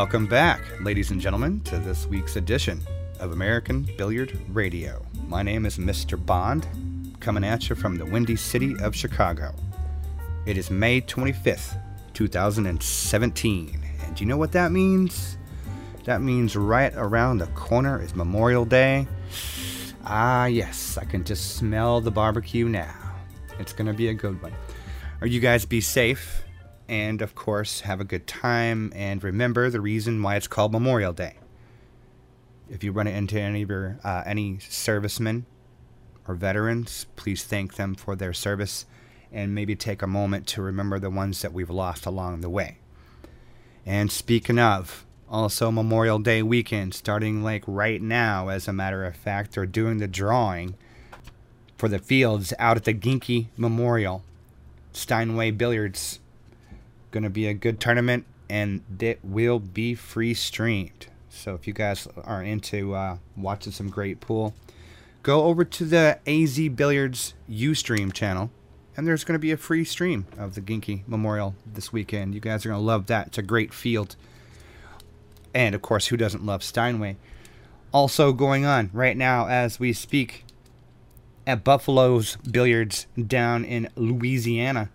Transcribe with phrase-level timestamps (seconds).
[0.00, 2.80] Welcome back, ladies and gentlemen, to this week's edition
[3.18, 5.04] of American Billiard Radio.
[5.28, 6.16] My name is Mr.
[6.16, 6.66] Bond,
[7.20, 9.54] coming at you from the windy city of Chicago.
[10.46, 11.78] It is May 25th,
[12.14, 13.82] 2017.
[14.02, 15.36] And do you know what that means?
[16.04, 19.06] That means right around the corner is Memorial Day.
[20.06, 22.96] Ah, yes, I can just smell the barbecue now.
[23.58, 24.54] It's to be a good one.
[25.20, 26.42] Are you guys be safe?
[26.90, 31.12] And of course, have a good time and remember the reason why it's called Memorial
[31.12, 31.36] Day.
[32.68, 35.46] If you run into any of your uh, any servicemen
[36.26, 38.86] or veterans, please thank them for their service
[39.30, 42.78] and maybe take a moment to remember the ones that we've lost along the way.
[43.86, 49.14] And speaking of, also Memorial Day weekend, starting like right now, as a matter of
[49.14, 50.74] fact, they're doing the drawing
[51.78, 54.24] for the fields out at the Ginky Memorial.
[54.92, 56.19] Steinway Billiards.
[57.10, 61.08] Going to be a good tournament, and it will be free streamed.
[61.28, 64.54] So if you guys are into uh, watching some great pool,
[65.22, 68.50] go over to the AZ Billiards Ustream channel,
[68.96, 72.34] and there's going to be a free stream of the Ginky Memorial this weekend.
[72.34, 73.28] You guys are going to love that.
[73.28, 74.16] It's a great field.
[75.54, 77.16] And of course, who doesn't love Steinway?
[77.92, 80.44] Also going on right now as we speak
[81.46, 84.90] at Buffalo's Billiards down in Louisiana.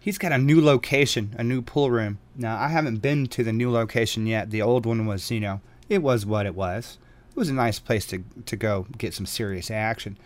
[0.00, 2.18] He's got a new location, a new pool room.
[2.34, 4.50] Now, I haven't been to the new location yet.
[4.50, 6.96] The old one was, you know, it was what it was.
[7.30, 10.16] It was a nice place to, to go get some serious action.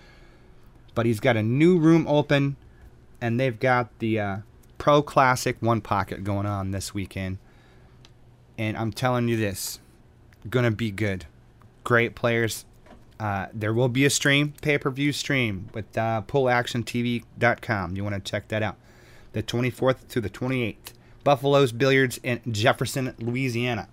[0.94, 2.56] But he's got a new room open,
[3.20, 4.36] and they've got the uh,
[4.78, 7.38] Pro Classic One Pocket going on this weekend.
[8.56, 9.80] And I'm telling you this,
[10.48, 11.26] gonna be good.
[11.82, 12.64] Great players.
[13.18, 17.96] Uh, there will be a stream, pay per view stream with uh, PoolActionTV.com.
[17.96, 18.76] You want to check that out.
[19.34, 20.94] The 24th to the 28th.
[21.24, 23.88] Buffalo's Billiards in Jefferson, Louisiana.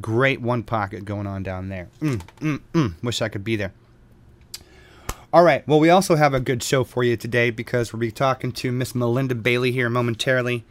[0.00, 1.88] Great one pocket going on down there.
[2.00, 3.02] Mm, mm, mm.
[3.02, 3.72] Wish I could be there.
[5.32, 5.66] All right.
[5.66, 8.72] Well, we also have a good show for you today because we'll be talking to
[8.72, 10.64] Miss Melinda Bailey here momentarily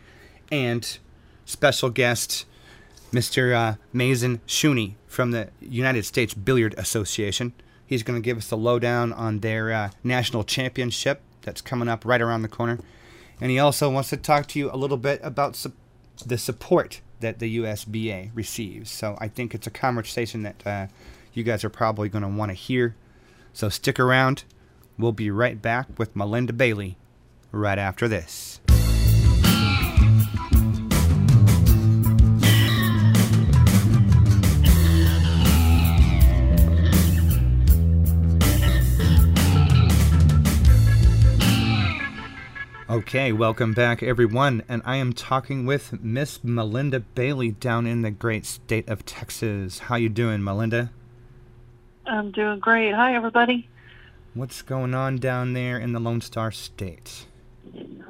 [0.52, 1.00] and
[1.46, 2.46] special guest
[3.12, 3.54] Mr.
[3.56, 7.54] Uh, Mazin Shooni from the United States Billiard Association.
[7.86, 12.06] He's going to give us the lowdown on their uh, national championship that's coming up
[12.06, 12.80] right around the corner.
[13.42, 15.74] And he also wants to talk to you a little bit about su-
[16.26, 18.92] the support that the USBA receives.
[18.92, 20.88] So I think it's a conversation that uh,
[21.34, 22.96] you guys are probably going to want to hear.
[23.52, 24.44] So stick around.
[24.98, 26.98] We'll be right back with Melinda Bailey
[27.52, 28.62] right after this.
[42.92, 44.64] Okay, welcome back, everyone.
[44.68, 49.80] And I am talking with Miss Melinda Bailey down in the great state of Texas.
[49.80, 50.92] How you doing, Melinda?
[52.06, 52.94] I'm doing great.
[52.94, 53.70] Hi, everybody.
[54.34, 57.28] What's going on down there in the Lone Star State?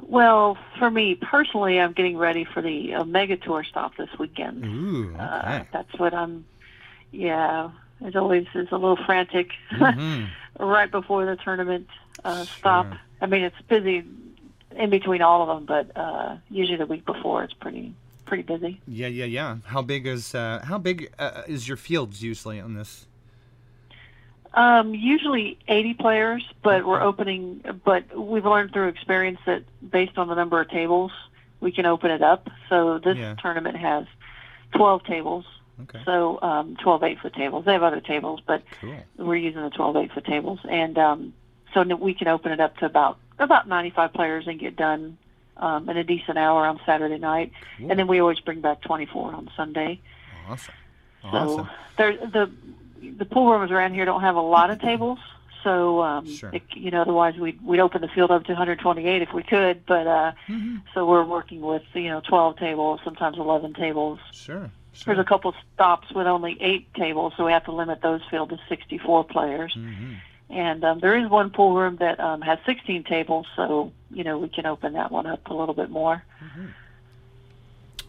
[0.00, 4.64] Well, for me personally, I'm getting ready for the Omega Tour stop this weekend.
[4.64, 5.20] Ooh, okay.
[5.20, 6.44] Uh, that's what I'm.
[7.12, 7.70] Yeah,
[8.04, 10.28] as always, is a little frantic Mhm.
[10.58, 11.86] right before the tournament
[12.24, 12.86] uh, stop.
[13.20, 14.02] I mean, it's busy
[14.76, 17.94] in between all of them, but uh, usually the week before it's pretty
[18.26, 18.80] pretty busy.
[18.86, 19.56] Yeah, yeah, yeah.
[19.66, 23.06] How big is uh, how big uh, is your fields usually on this?
[24.54, 27.64] Um, usually 80 players, but we're opening.
[27.84, 31.10] But we've learned through experience that based on the number of tables,
[31.60, 32.50] we can open it up.
[32.68, 33.34] So this Yeah.
[33.40, 34.04] tournament has
[34.72, 35.46] 12 tables.
[35.84, 37.64] Okay, So um, 12 eight foot tables.
[37.64, 38.94] They have other tables, but cool.
[39.16, 41.32] we're using the 12 eight foot tables, and um,
[41.72, 45.18] so we can open it up to about about 95 players and get done
[45.56, 47.90] um, in a decent hour on Saturday night, Cool.
[47.90, 50.00] and then we always bring back 24 on Sunday.
[50.48, 50.74] Awesome.
[51.22, 51.68] So Awesome.
[51.96, 52.50] there, the
[53.18, 55.18] the pool rooms around here don't have a lot of tables,
[55.64, 56.50] so um, Sure.
[56.52, 59.84] it, you know otherwise we'd we'd open the field up to 128 if we could,
[59.86, 60.82] but uh, Mhm.
[60.94, 64.18] so we're working with you know 12 tables, sometimes 11 tables.
[64.32, 64.70] Sure.
[64.94, 65.14] Sure.
[65.14, 68.50] There's a couple stops with only eight tables, so we have to limit those field
[68.50, 69.74] to 64 players.
[69.74, 70.16] Mhm.
[70.52, 74.36] And um, there is one pool room that um, has 16 tables, so you know
[74.38, 76.22] we can open that one up a little bit more.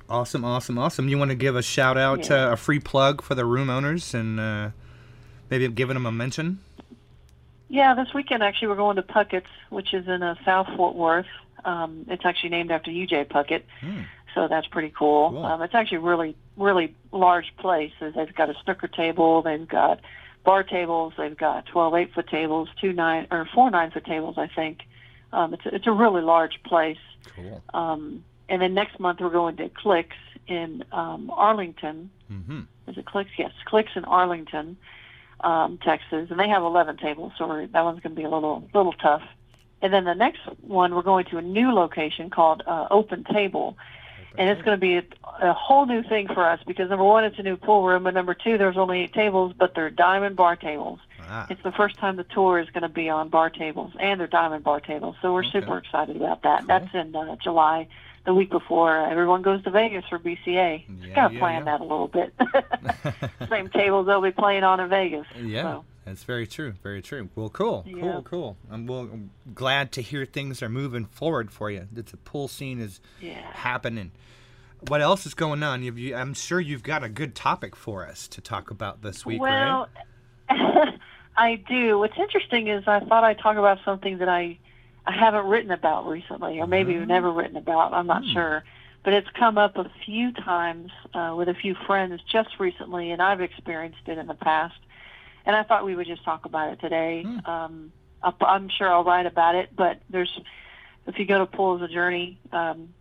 [0.10, 1.08] Awesome, awesome, awesome.
[1.08, 2.50] You want to give a shout out, Yeah.
[2.50, 4.70] uh, a free plug for the room owners, and uh,
[5.50, 6.60] maybe giving them a mention.
[7.70, 11.26] Yeah, this weekend actually we're going to Puckett's, which is in uh, South Fort Worth.
[11.66, 14.02] Um, it's actually named after UJ Puckett, Hmm.
[14.36, 15.32] so that's pretty cool.
[15.32, 15.46] Cool.
[15.46, 17.94] Um, it's actually really, really large place.
[18.02, 20.02] They've got a snooker table, they've got
[20.44, 24.36] bar tables, they've got 12 eight foot tables, two nine or four nine foot tables,
[24.38, 24.82] I think.
[25.32, 26.98] Um, it's a, it's a really large place.
[27.36, 27.64] Cool.
[27.74, 30.16] Um, and then next month we're going to Clicks
[30.48, 32.10] in um, Arlington.
[32.32, 32.62] Mm-hmm.
[32.88, 33.32] Is it Clicks?
[33.38, 34.78] Yes, Clicks in Arlington,
[35.42, 38.30] um, Texas, and they have 11 tables, so we're, that one's going to be a
[38.30, 39.24] little little tough.
[39.82, 43.78] And then the next one, we're going to a new location called uh, Open Table,
[44.38, 45.04] and it's going to be a,
[45.42, 48.16] a whole new thing for us because number one, it's a new pool room, and
[48.16, 51.00] number two, there's only eight tables, but they're diamond bar tables.
[51.20, 54.20] Ah, It's the first time the tour is going to be on bar tables, and
[54.20, 55.16] they're diamond bar tables.
[55.22, 55.60] So we're Okay.
[55.62, 56.60] super excited about that.
[56.60, 56.68] Cool.
[56.68, 57.88] That's in uh, July,
[58.26, 60.84] the week before everyone goes to Vegas for BCA.
[61.02, 61.78] Yeah, Got to yeah, plan yeah.
[61.78, 62.34] that a little bit.
[63.50, 65.26] Same tables they'll be playing on in Vegas.
[65.42, 66.74] Yeah, So, that's very true.
[66.84, 67.30] Very true.
[67.36, 68.00] Well, cool, Yeah.
[68.02, 68.58] cool, cool.
[68.72, 71.88] I'm, well, I'm glad to hear things are moving forward for you.
[71.92, 73.42] That the pool scene is yeah.
[73.54, 74.12] happening.
[74.90, 75.82] What else is going on?
[75.82, 79.26] You've, you, I'm sure you've got a good topic for us to talk about this
[79.26, 79.88] week, well,
[80.50, 80.94] right?
[81.38, 81.98] I do.
[82.00, 84.58] What's interesting is I thought I'd talk about something that I
[85.06, 87.08] I haven't written about recently, or maybe Mhm.
[87.08, 87.94] never written about.
[87.94, 88.32] I'm not Hmm.
[88.32, 88.64] sure,
[89.04, 93.22] but it's come up a few times uh, with a few friends just recently, and
[93.22, 94.76] I've experienced it in the past.
[95.46, 97.24] And I thought we would just talk about it today.
[97.24, 97.46] Hmm.
[97.50, 97.92] Um,
[98.22, 100.40] I'll, I'm sure I'll write about it, but there's
[101.08, 102.40] if you go to Pool as a Journey.
[102.52, 102.94] Um,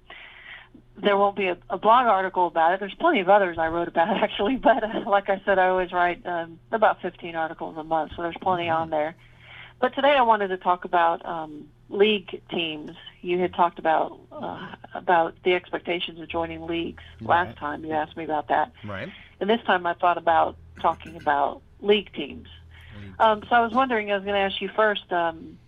[1.00, 2.80] there won't be a, a blog article about it.
[2.80, 5.92] There's plenty of others I wrote about actually, but uh, like I said, I always
[5.92, 8.74] write um, about 15 articles a month, so there's plenty Mhm.
[8.76, 9.14] on there.
[9.80, 12.92] But today I wanted to talk about um, league teams.
[13.20, 17.46] You had talked about uh, about the expectations of joining leagues Right.
[17.46, 17.84] last time.
[17.84, 19.08] You asked me about that, Right.
[19.40, 22.48] and this time I thought about talking about league teams.
[23.18, 25.12] Um, so I was wondering, I was going to ask you first.
[25.12, 25.58] Um,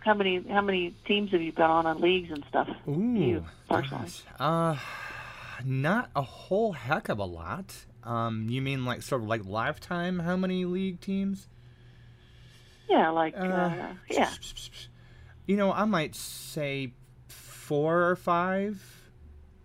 [0.00, 2.68] how many how many teams have you been on on leagues and stuff?
[2.88, 3.14] Ooh.
[3.14, 4.04] you personally?
[4.04, 4.22] gosh.
[4.38, 4.76] Uh,
[5.64, 7.74] not a whole heck of a lot.
[8.02, 10.20] Um, you mean like sort of like lifetime?
[10.20, 11.48] How many league teams?
[12.88, 14.30] Yeah, like uh, Uh, yeah.
[15.46, 16.92] You know, I might say
[17.28, 18.82] four or five.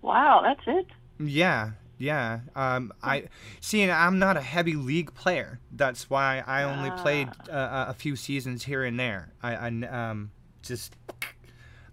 [0.01, 0.88] Wow, that's it.
[1.19, 2.39] Yeah, yeah.
[2.56, 3.25] Um, I
[3.62, 5.59] see, I'm not a heavy league player.
[5.71, 9.33] That's why I only played uh, a few seasons here and there.
[9.42, 10.31] I um,
[10.62, 10.95] just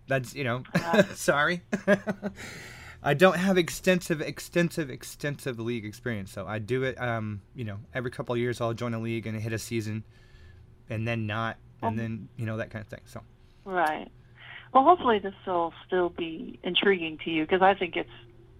[0.08, 1.06] that's you know, Ah.
[1.14, 1.62] sorry.
[3.04, 6.30] I don't have extensive, extensive, extensive league experience.
[6.30, 7.00] So I do it.
[7.00, 10.04] Um, you know, every couple of years I'll join a league and hit a season,
[10.88, 13.00] and then not, and then you know that kind of thing.
[13.06, 13.20] So
[13.64, 14.08] Right.
[14.72, 18.08] Well, hopefully this will still be intriguing to you because I think it's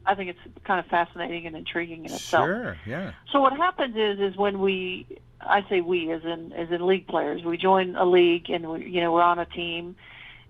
[0.07, 2.47] I think it's kind of fascinating and intriguing in itself.
[2.47, 5.07] sure, yeah, So what happens is is when we
[5.41, 8.87] I say we as in as in league players, we join a league and we
[8.87, 9.97] you know we're on a team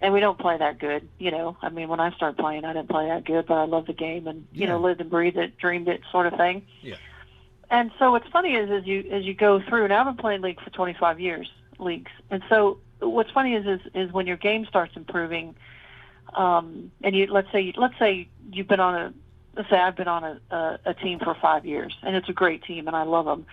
[0.00, 1.56] and we don't play that good, you know.
[1.62, 3.93] I mean, when I started playing, I didn't play that good, but I love the
[3.93, 6.66] game and you know lived and breathed it, dreamed it, sort of thing.
[6.82, 6.96] Yeah.
[7.70, 10.43] And so what's funny is as you as you go through, and I've been playing
[10.43, 14.66] league for 25 years, leagues, and so what's funny is is, is when your game
[14.66, 15.54] starts improving,
[16.34, 19.14] um, and you let's say let's say you've been on a
[19.56, 22.32] let's say I've been on a, a, a team for five years, and it's a
[22.32, 23.46] great team, and I love them.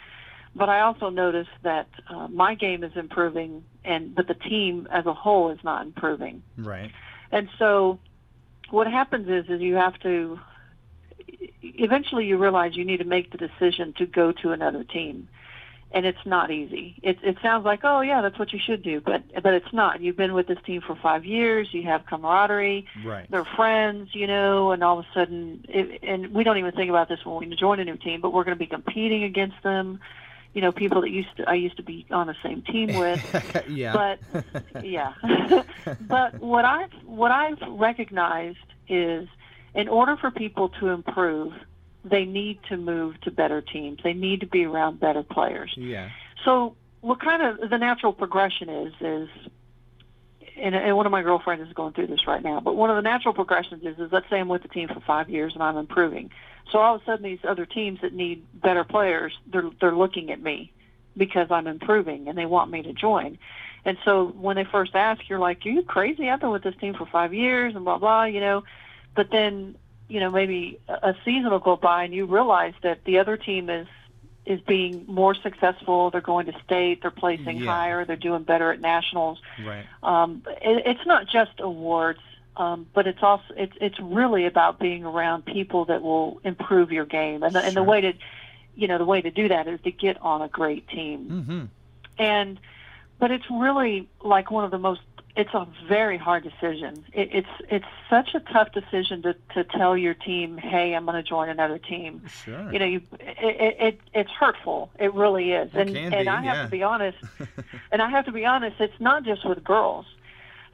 [0.55, 5.05] But I also notice that uh, my game is improving, and but the team as
[5.05, 6.41] a whole is not improving.
[6.57, 6.91] right,
[7.31, 7.99] And so,
[8.69, 10.39] what happens is, is you have to.
[11.61, 15.29] Eventually, you realize you need to make the decision to go to another team,
[15.91, 16.95] and it's not easy.
[17.01, 20.01] It it sounds like, oh yeah, that's what you should do, but but it's not.
[20.01, 21.73] You've been with this team for five years.
[21.73, 26.33] You have camaraderie right, they're friends, you know, and all of a sudden, it, and
[26.33, 28.55] we don't even think about this when we join a new team, but we're going
[28.55, 29.99] to be competing against them.
[30.53, 33.65] You know, people that used to I used to be on the same team with.
[33.69, 35.13] yeah, but yeah,
[36.01, 39.27] but what I've what I've recognized is,
[39.73, 41.53] in order for people to improve,
[42.03, 43.99] they need to move to better teams.
[44.03, 45.73] They need to be around better players.
[45.75, 46.09] yeah,
[46.45, 49.29] So, what kind of the natural progression is is,
[50.57, 52.59] and, and one of my girlfriends is going through this right now.
[52.59, 54.99] But one of the natural progressions is, is let's say I'm with the team for
[55.01, 56.31] five years and I'm improving.
[56.71, 60.31] So all of a sudden, these other teams that need better players, they're they're looking
[60.31, 60.71] at me
[61.17, 63.37] because I'm improving and they want me to join.
[63.85, 66.29] And so when they first ask, you're like, "Are you crazy?
[66.29, 68.63] I've been with this team for five years and blah blah," you know.
[69.15, 69.75] But then,
[70.09, 73.69] you know, maybe a season will go by and you realize that the other team
[73.69, 73.87] is
[74.45, 76.09] is being more successful.
[76.09, 77.01] They're going to state.
[77.03, 77.71] They're placing Yeah.
[77.71, 78.05] higher.
[78.05, 79.39] They're doing better at nationals.
[79.63, 82.19] right, Um, it, it's not just awards,
[82.57, 87.05] um, but it's also it's it's really about being around people that will improve your
[87.05, 87.43] game.
[87.43, 88.13] And the, and the way to,
[88.75, 91.19] you know, the way to do that is to get on a great team.
[91.29, 91.65] mm-hmm.
[92.17, 92.59] And
[93.19, 95.01] but it's really like one of the most.
[95.39, 97.05] It's a very hard decision.
[97.13, 101.15] It, it's it's such a tough decision to to tell your team, "Hey, I'm going
[101.15, 104.91] to join another team." sure, you know, you it, it it's hurtful.
[104.99, 105.69] It really is.
[105.73, 106.63] It and and be, I have yeah.
[106.63, 107.17] to be honest.
[107.91, 108.81] and I have to be honest.
[108.81, 110.05] It's not just with girls.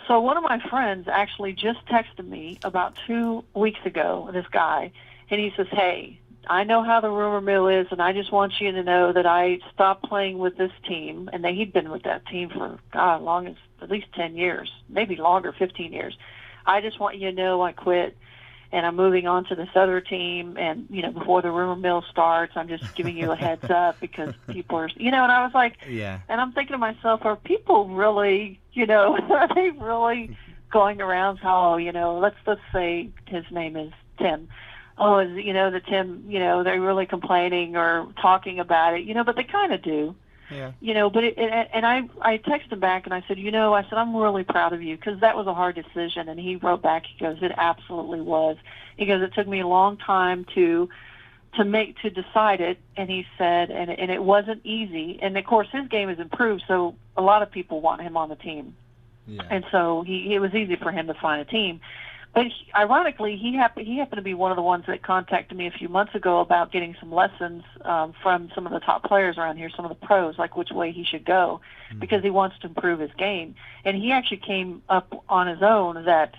[0.07, 4.31] So one of my friends actually just texted me about two weeks ago.
[4.33, 4.91] This guy,
[5.29, 8.53] and he says, "Hey, I know how the rumor mill is, and I just want
[8.59, 12.03] you to know that I stopped playing with this team, and they, he'd been with
[12.03, 16.17] that team for God, long as at least ten years, maybe longer, fifteen years.
[16.65, 18.17] I just want you to know I quit."
[18.75, 20.57] and I'm moving on to this other team.
[20.57, 23.99] And you know, before the rumor mill starts, I'm just giving you a heads up
[24.01, 25.23] because people are, you know.
[25.23, 26.19] And I was like, yeah.
[26.27, 30.37] And I'm thinking to myself, are people really, you know, are they really
[30.71, 31.37] going around?
[31.37, 32.19] How you know?
[32.19, 34.49] Let's let's say his name is Tim.
[34.97, 36.25] Oh, is you know the Tim?
[36.27, 39.03] You know, they're really complaining or talking about it.
[39.03, 40.15] You know, but they kind of do.
[40.49, 40.71] Yeah.
[40.79, 43.51] You know, but it, it, and I I texted him back and I said, you
[43.51, 46.29] know, I said I'm really proud of you because that was a hard decision.
[46.29, 48.57] And he wrote back, he goes, it absolutely was.
[48.97, 50.89] He goes, it took me a long time to
[51.55, 52.77] to make to decide it.
[52.95, 55.19] And he said, and and it wasn't easy.
[55.21, 58.29] And of course, his game has improved, so a lot of people want him on
[58.29, 58.75] the team.
[59.27, 59.41] Yeah.
[59.49, 61.81] And so he it was easy for him to find a team.
[62.35, 65.57] But he, ironically, he happened he happened to be one of the ones that contacted
[65.57, 69.03] me a few months ago about getting some lessons um, from some of the top
[69.03, 71.99] players around here, some of the pros, like which way he should go, Mm-hmm.
[71.99, 73.55] because he wants to improve his game.
[73.85, 76.35] And he actually came up on his own that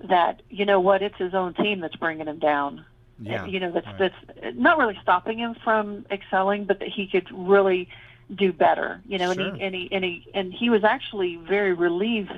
[0.00, 2.84] that you know what, it's his own team that's bringing him down.
[3.18, 3.46] Yeah.
[3.46, 3.98] You know that's Right.
[3.98, 7.88] that's not really stopping him from excelling, but that he could really
[8.34, 9.00] do better.
[9.06, 9.42] You know, Sure.
[9.42, 12.32] and he and he and he and he was actually very relieved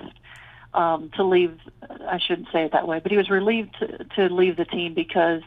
[0.77, 1.59] um, to leave.
[1.83, 4.95] I shouldn't say it that way, but he was relieved to, to leave the team
[4.95, 5.43] because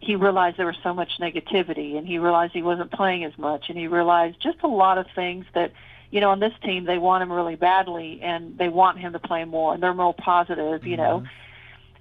[0.00, 3.66] he realized there was so much negativity, and he realized he wasn't playing as much,
[3.68, 5.72] and he realized just a lot of things that.
[6.14, 9.18] You know, on this team, they want him really badly, and they want him to
[9.18, 10.86] play more, and they're more positive.
[10.86, 11.24] You know,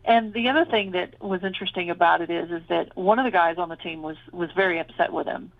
[0.04, 3.32] and the other thing that was interesting about it is, is that one of the
[3.32, 5.54] guys on the team was was very upset with him,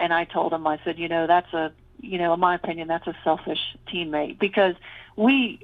[0.00, 2.88] and I told him, I said, you know, that's a, you know, in my opinion,
[2.88, 3.58] that's a selfish
[3.92, 4.74] teammate because
[5.16, 5.60] we,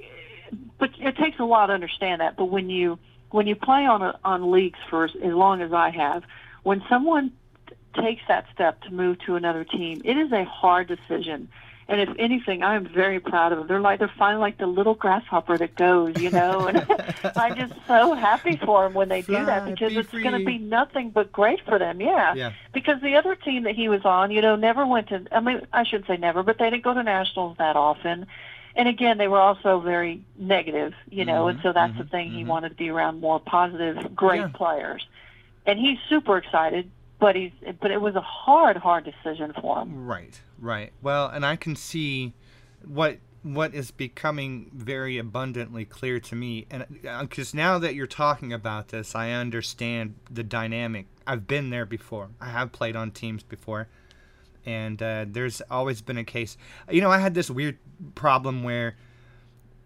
[0.77, 2.37] but it takes a lot to understand that.
[2.37, 2.99] But when you
[3.31, 6.23] when you play on a, on leagues for as as long as I have,
[6.63, 7.31] when someone
[7.95, 11.49] takes that step to move to another team, it is a hard decision.
[11.89, 13.67] And if anything, I am very proud of them.
[13.67, 16.67] They're like they're finally like the little grasshopper that goes, you know.
[16.67, 16.85] And
[17.37, 20.45] I'm just so happy for them when they do that because be it's going to
[20.45, 22.01] be nothing but great for them.
[22.01, 22.33] Yeah.
[22.33, 22.53] Yeah.
[22.73, 25.25] Because the other team that he was on, you know, never went to.
[25.31, 28.27] I mean, I shouldn't say never, but they didn't go to nationals that often.
[28.77, 31.67] And again, they were also very negative, you know, and mm-hmm.
[31.67, 32.11] so that's the mm-hmm.
[32.11, 32.31] thing.
[32.31, 32.49] He mm-hmm.
[32.49, 34.51] wanted to be around more positive, great Yeah.
[34.53, 35.05] players.
[35.65, 40.05] And he's super excited, but he's but it was a hard, hard decision for him.
[40.05, 40.93] Right, right.
[41.01, 42.33] Well, and I can see
[42.85, 48.05] what what is becoming very abundantly clear to me, and uh, because now that you're
[48.05, 51.07] talking about this, I understand the dynamic.
[51.25, 52.29] I've been there before.
[52.39, 53.87] I have played on teams before,
[54.67, 56.57] and uh, there's always been a case.
[56.91, 57.77] You know, I had this weird
[58.13, 58.97] problem where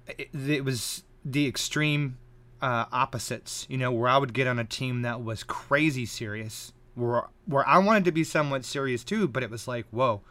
[0.07, 2.17] it, it was the extreme
[2.61, 3.67] uh, opposites.
[3.69, 7.67] You know, where I would get on a team that was crazy serious, where where
[7.67, 10.21] I wanted to be somewhat serious too, but it was like, whoa,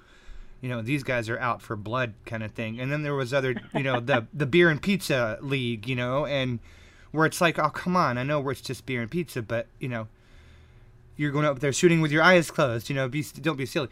[0.60, 2.80] you know, these guys are out for blood kind of thing.
[2.80, 6.26] And then there was other, you know, the the beer and pizza league, you know,
[6.26, 6.58] and
[7.12, 9.68] where it's like, oh come on, I know where it's just beer and pizza, but
[9.78, 10.08] you know,
[11.16, 13.88] you're going up there shooting with your eyes closed, you know, be don't be silly.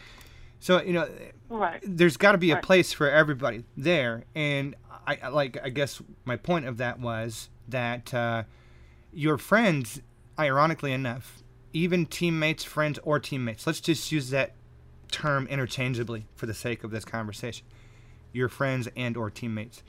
[0.61, 1.09] So you know,
[1.49, 1.81] Right.
[1.85, 2.65] there's got to be a Right.
[2.65, 4.75] place for everybody there and
[5.07, 8.43] I like i guess my point of that was that uh,
[9.11, 10.03] your friends
[10.39, 11.39] ironically enough
[11.73, 14.55] even teammates friends or teammates let's just use that
[15.11, 17.67] term interchangeably for the sake of this conversation
[18.33, 19.83] your friends and or teammates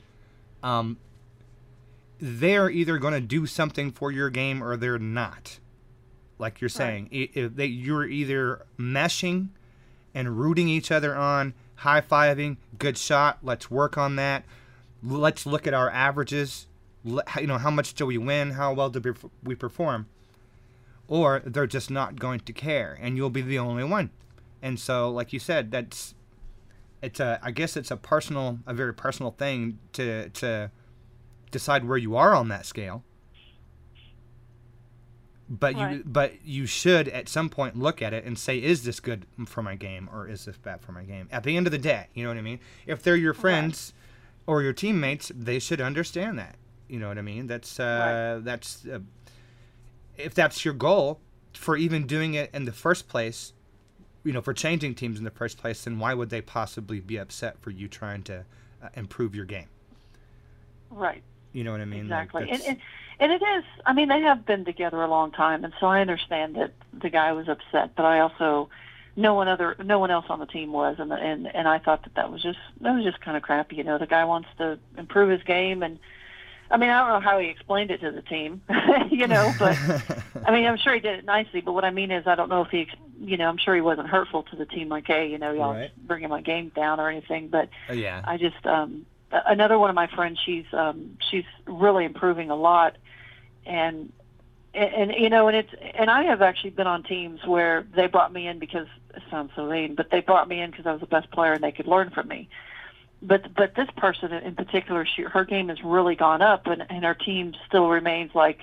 [0.62, 0.96] um,
[2.18, 5.58] they're either going to do something for your game or they're not
[6.38, 9.48] like you're saying I if they, you're either meshing
[10.14, 14.44] and rooting each other on, high fiving, good shot, let's work on that.
[15.02, 16.66] Let's look at our averages.
[17.04, 18.52] You know, how much do we win?
[18.52, 20.06] How well do we- perform?
[21.08, 24.10] Or they're just not going to care, and you'll be the only one.
[24.62, 26.14] And so, like you said, that's
[27.02, 27.40] it's a.
[27.42, 30.70] I guess it's a personal, a very personal thing to to
[31.50, 33.02] decide where you are on that scale.
[35.52, 39.00] But you but you should at some point look at it and say, is this
[39.00, 41.28] good for my game or is this bad for my game?
[41.32, 42.60] At the end of the day, you know what I mean?
[42.86, 43.92] If they're your friends
[44.46, 46.54] or your teammates, they should understand that.
[46.88, 47.48] You know what I mean?
[47.48, 49.00] That's uh, that's uh,
[50.16, 51.18] if that's your goal
[51.52, 53.52] for even doing it in the first place.
[54.22, 57.16] You know, for changing teams in the first place, then why would they possibly be
[57.16, 58.44] upset for you trying to
[58.82, 59.68] uh, improve your game?
[60.90, 61.22] Right.
[61.52, 62.08] You know what I mean?
[62.08, 62.50] Like, Exactly.
[62.50, 62.78] and, and
[63.20, 63.64] and it is.
[63.86, 67.10] I mean, they have been together a long time, and so I understand that the
[67.10, 67.94] guy was upset.
[67.96, 68.70] But I also,
[69.16, 72.02] no one other, no one else on the team was, and and and I thought
[72.04, 73.76] that that was just that was just kind of crappy.
[73.76, 75.98] You know, the guy wants to improve his game, and
[76.70, 78.62] I mean, I don't know how he explained it to the team,
[79.10, 79.78] you know, but
[80.46, 81.60] I mean, I'm sure he did it nicely.
[81.60, 82.88] But what I mean is, I don't know if he,
[83.20, 85.74] you know, I'm sure he wasn't hurtful to the team, like, hey, you know, y'all
[85.74, 85.90] Right.
[86.06, 87.48] bringing my game down or anything.
[87.48, 88.22] But Uh, yeah.
[88.24, 92.96] I just, um, another one of my friends, she's, um, she's really improving a lot,
[93.66, 94.12] and,
[94.74, 98.06] and, and you know, and it's, and I have actually been on teams where they
[98.06, 100.92] brought me in because it sounds so mean, but they brought me in because I
[100.92, 102.48] was the best player and they could learn from me
[103.22, 107.04] but but this person in particular, she her game has really gone up, and and
[107.04, 108.60] her team still remains like,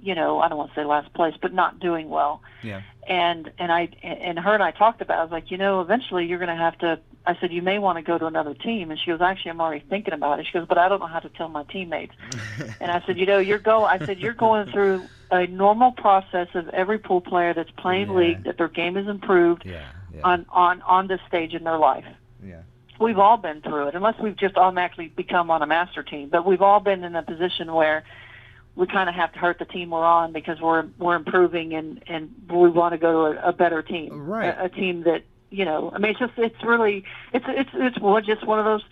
[0.00, 2.42] you know, I don't want to say last place, but not doing well.
[2.62, 2.82] Yeah.
[3.06, 5.18] And and I and her and I talked about.
[5.18, 5.20] it.
[5.20, 7.00] I was like, you know, eventually you're going to have to.
[7.26, 9.60] I said you may want to go to another team, and she goes, actually, I'm
[9.60, 10.46] already thinking about it.
[10.46, 12.14] She goes, but I don't know how to tell my teammates.
[12.80, 13.84] and I said, you know, you're go.
[13.84, 18.14] I said you're going through a normal process of every pool player that's playing Yeah.
[18.16, 19.84] league that their game is improved Yeah.
[20.12, 20.20] Yeah.
[20.24, 22.04] on on on this stage in their life
[22.44, 22.62] yeah.
[22.98, 26.30] we've all been through it, unless we've just automatically become on a master team.
[26.30, 28.02] But we've all been in a position where
[28.74, 32.02] we kind of have to hurt the team we're on because we're we're improving and
[32.08, 34.46] and we want to go to a, a better team, Right.
[34.48, 35.90] A, a team that you know.
[35.94, 38.84] I mean, it's just it's really it's it's it's one- just one of those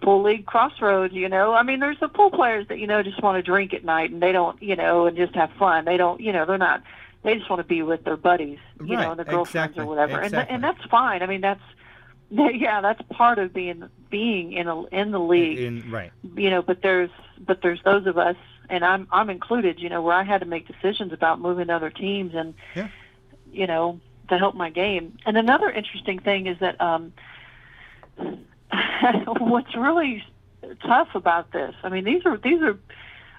[0.00, 1.12] pool league crossroads.
[1.14, 3.74] You know, I mean, there's the pool players that you know just want to drink
[3.74, 5.84] at night and they don't you know and just have fun.
[5.84, 6.82] They don't you know they're not.
[7.24, 9.82] They just want to be with their buddies, you Right, know, and their girlfriends exactly,
[9.84, 10.54] or whatever, exactly.
[10.54, 11.22] and and that's fine.
[11.22, 11.60] I mean, that's
[12.30, 16.12] yeah, that's part of being being in a in the league, In, right.
[16.36, 16.62] you know.
[16.62, 17.10] But there's
[17.44, 18.36] but there's those of us,
[18.70, 21.74] and I'm I'm included, you know, where I had to make decisions about moving to
[21.74, 22.88] other teams and Yeah.
[23.52, 23.98] you know
[24.28, 25.18] to help my game.
[25.26, 27.12] And another interesting thing is that um,
[29.38, 30.24] what's really
[30.82, 32.78] tough about this, I mean, these are these are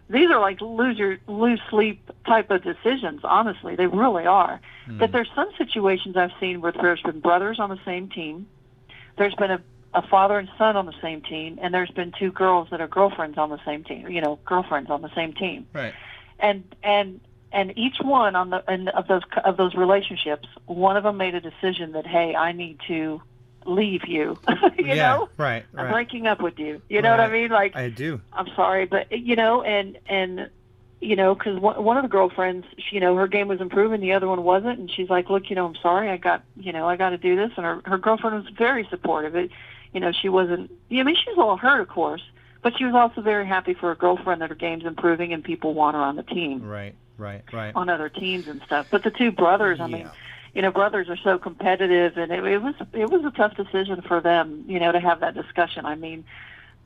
[0.09, 3.21] these are like lose your lose sleep type of decisions.
[3.23, 4.59] Honestly, they really are.
[4.87, 8.47] That there's some situations I've seen where there's been brothers on the same team,
[9.19, 9.61] there's been a,
[9.93, 12.87] a father and son on the same team, and there's been two girls that are
[12.87, 14.07] girlfriends on the same team.
[14.09, 15.93] You know, girlfriends on the same team, Right.
[16.39, 17.19] and and
[17.51, 21.35] and each one on the in, of those of those relationships, one of them made
[21.35, 23.21] a decision that hey, I need to
[23.65, 24.37] leave you.
[24.77, 24.95] you yeah.
[24.95, 25.65] know, Right.
[25.75, 26.81] I'm breaking up with you.
[26.89, 27.49] You know what I mean?
[27.49, 28.21] Like I do.
[28.33, 30.49] I'm sorry, but you know, and and
[31.01, 34.01] you know, because one, one of the girlfriends, she, you know, her game was improving,
[34.01, 36.73] the other one wasn't, and she's like, "Look, you know, I'm sorry, I got, you
[36.73, 39.35] know, I got to do this," and her her girlfriend was very supportive.
[39.35, 39.51] It,
[39.93, 40.71] you know, she wasn't.
[40.91, 42.21] I mean, she was a little hurt, of course,
[42.61, 45.73] but she was also very happy for her girlfriend that her game's improving and people
[45.73, 46.95] want her on the team, Right.
[47.19, 47.43] Right.
[47.53, 47.75] Right.
[47.75, 48.87] on other teams and stuff.
[48.89, 50.09] But the two brothers, I mean.
[50.51, 54.01] You know, brothers are so competitive, and it, it was it was a tough decision
[54.01, 54.65] for them.
[54.67, 55.85] You know, to have that discussion.
[55.85, 56.25] I mean,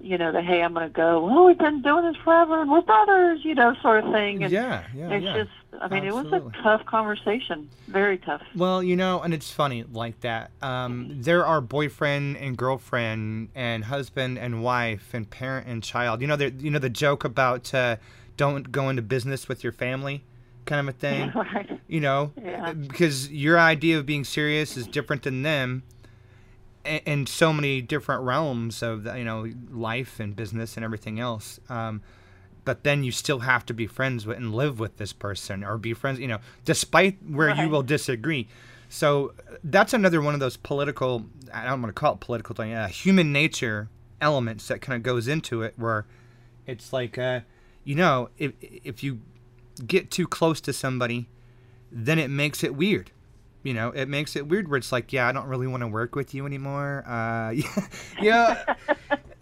[0.01, 1.25] you know, that hey, I'm going to go.
[1.25, 3.39] Well, we've been doing this forever, and we're brothers.
[3.45, 4.43] You know, sort of thing.
[4.43, 4.83] And Yeah.
[4.93, 5.09] Yeah.
[5.11, 5.33] it's yeah.
[5.43, 8.41] just, I mean, it was a tough conversation, very tough.
[8.53, 10.51] Well, you know, and it's funny like that.
[10.61, 16.19] Um, there are boyfriend and girlfriend and husband and wife and parent and child.
[16.19, 16.49] You know, there.
[16.49, 17.95] You know the joke about uh,
[18.37, 20.23] don't go into business with your family,
[20.65, 21.31] kind of a thing.
[21.35, 21.79] right.
[21.87, 22.73] you know, Yeah.
[22.73, 25.83] because your idea of being serious is different than them
[26.85, 31.59] in, in so many different realms of you know life and business and everything else.
[31.69, 32.01] Um,
[32.65, 35.77] but then you still have to be friends with and live with this person or
[35.77, 38.47] be friends, you know, despite where you will disagree.
[38.87, 42.55] So uh, that's another one of those political, I don't want to call it political,
[42.55, 43.89] thing, uh, human nature
[44.21, 46.05] elements that kind of goes into it where
[46.65, 47.41] it's like, uh,
[47.83, 49.21] you know, if, if you
[49.85, 51.27] get too close to somebody,
[51.91, 53.11] then it makes it weird.
[53.63, 55.87] You know, it makes it weird where it's like, yeah, I don't really want to
[55.87, 57.03] work with you anymore.
[57.07, 57.87] Uh, yeah,
[58.21, 58.75] yeah,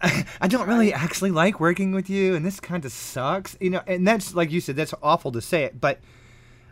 [0.40, 3.56] I don't really actually like working with you, and this kind of sucks.
[3.60, 5.98] You know, and that's like you said, that's awful to say it, but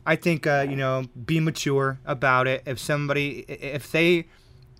[0.06, 2.62] I think uh, you know, be mature about it.
[2.66, 4.28] If somebody, if they,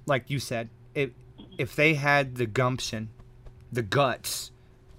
[0.07, 1.11] like you said, if
[1.59, 3.11] if they had the gumption,
[3.73, 4.53] the guts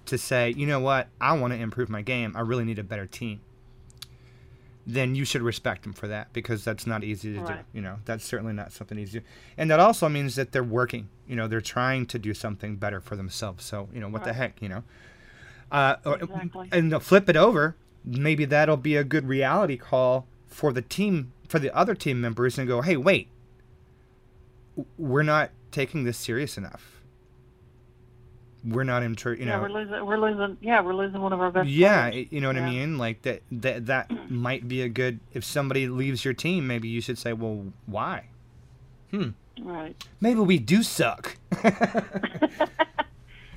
[0.06, 2.34] to say, you know what, I want to improve my game.
[2.36, 3.40] I really need a better team.
[4.84, 7.44] Then you should respect them for that because that's not easy to do.
[7.44, 7.64] Right.
[7.72, 9.22] You know, that's certainly not something easy.
[9.56, 11.08] And that also means that they're working.
[11.28, 13.64] You know, they're trying to do something better for themselves.
[13.64, 14.82] So, you know, what the heck, you know?
[15.70, 16.68] Uh, Exactly.
[16.72, 21.60] And flip it over, maybe that'll be a good reality call for the team, for
[21.60, 23.28] the other team members, and go, hey, wait,
[24.98, 27.01] we're not taking this serious enough.
[28.64, 30.06] We're not in, tr- you yeah, know, we're losing.
[30.06, 30.56] We're losing.
[30.60, 31.68] Yeah, we're losing one of our best.
[31.68, 32.26] yeah, players.
[32.30, 32.96] you know what I mean.
[32.98, 35.18] Like that, that, that might be a good.
[35.32, 38.26] If somebody leaves your team, maybe you should say, well, why?
[39.10, 39.30] Hmm.
[39.60, 39.96] Right.
[40.20, 41.36] Maybe we do suck.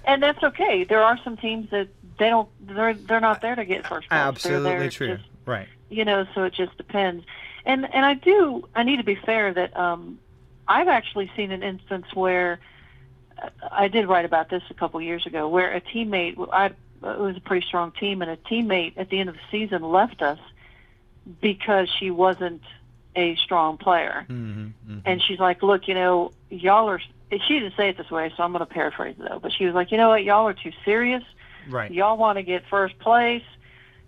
[0.08, 0.84] And that's okay.
[0.84, 1.88] There are some teams that
[2.20, 2.48] they don't.
[2.68, 4.20] They're they're not there to get first place.
[4.20, 5.18] Absolutely true.
[5.18, 5.68] just- Right.
[5.90, 7.24] you know so it just depends
[7.68, 10.18] and and i do i need to be fair that um
[10.68, 12.60] i've actually seen an instance where
[13.72, 16.72] i did write about this a couple years ago where a teammate i
[17.06, 19.84] it was a pretty strong team, and a teammate at the end of the season
[19.84, 20.40] left us
[21.42, 22.62] because she wasn't
[23.16, 24.26] a strong player.
[24.30, 25.00] Mm-hmm, mm-hmm.
[25.06, 27.00] And she's like, "Look, you know, y'all are."
[27.32, 29.40] She didn't say it this way, so I'm going to paraphrase it though.
[29.40, 30.24] But she was like, "You know what?
[30.24, 31.24] Y'all are too serious.
[31.70, 31.92] Right.
[31.92, 33.44] Y'all want to get first place."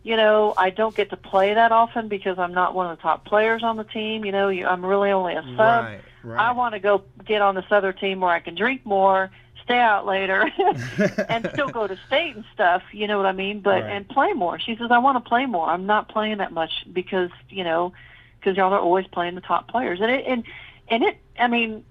[0.03, 3.01] You know, I don't get to play that often because I'm not one of the
[3.01, 4.23] top players on the team.
[4.23, 5.57] You know, you, I'm really only a sub.
[5.57, 5.99] Right.
[6.27, 6.39] Right.
[6.39, 9.31] I want to go get on this other team where I can drink more,
[9.63, 10.49] stay out later,
[11.29, 12.83] and still go to state and stuff.
[12.91, 13.61] You know what I mean?
[13.61, 13.91] But Right.
[13.91, 14.59] and play more.
[14.59, 15.67] She says I want to play more.
[15.69, 17.93] I'm not playing that much because you know
[18.39, 19.99] because y'all are always playing the top players.
[20.01, 20.43] And it and
[20.89, 21.17] and it.
[21.39, 21.83] I mean,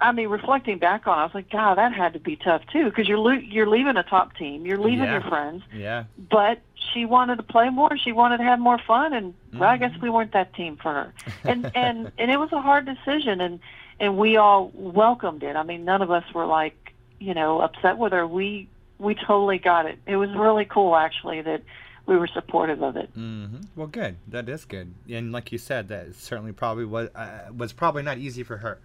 [0.00, 2.62] I mean, reflecting back on, it, I was like, God, that had to be tough
[2.72, 5.12] too because you're lo- you're leaving a top team, you're leaving Yeah.
[5.20, 6.04] your friends, yeah.
[6.30, 6.58] but
[6.92, 7.96] she wanted to play more.
[7.96, 9.92] She wanted to have more fun, and well, I Mm-hmm.
[9.92, 11.12] guess we weren't that team for her.
[11.44, 13.60] And and and it was a hard decision, and
[14.00, 15.56] and we all welcomed it.
[15.56, 18.26] I mean, none of us were like you know upset with her.
[18.26, 18.68] We
[18.98, 19.98] we totally got it.
[20.06, 21.62] It was really cool actually that
[22.06, 23.10] we were supportive of it.
[23.14, 24.16] hmm Well, good.
[24.28, 24.92] That is good.
[25.10, 28.78] And like you said, that certainly probably was uh, was probably not easy for her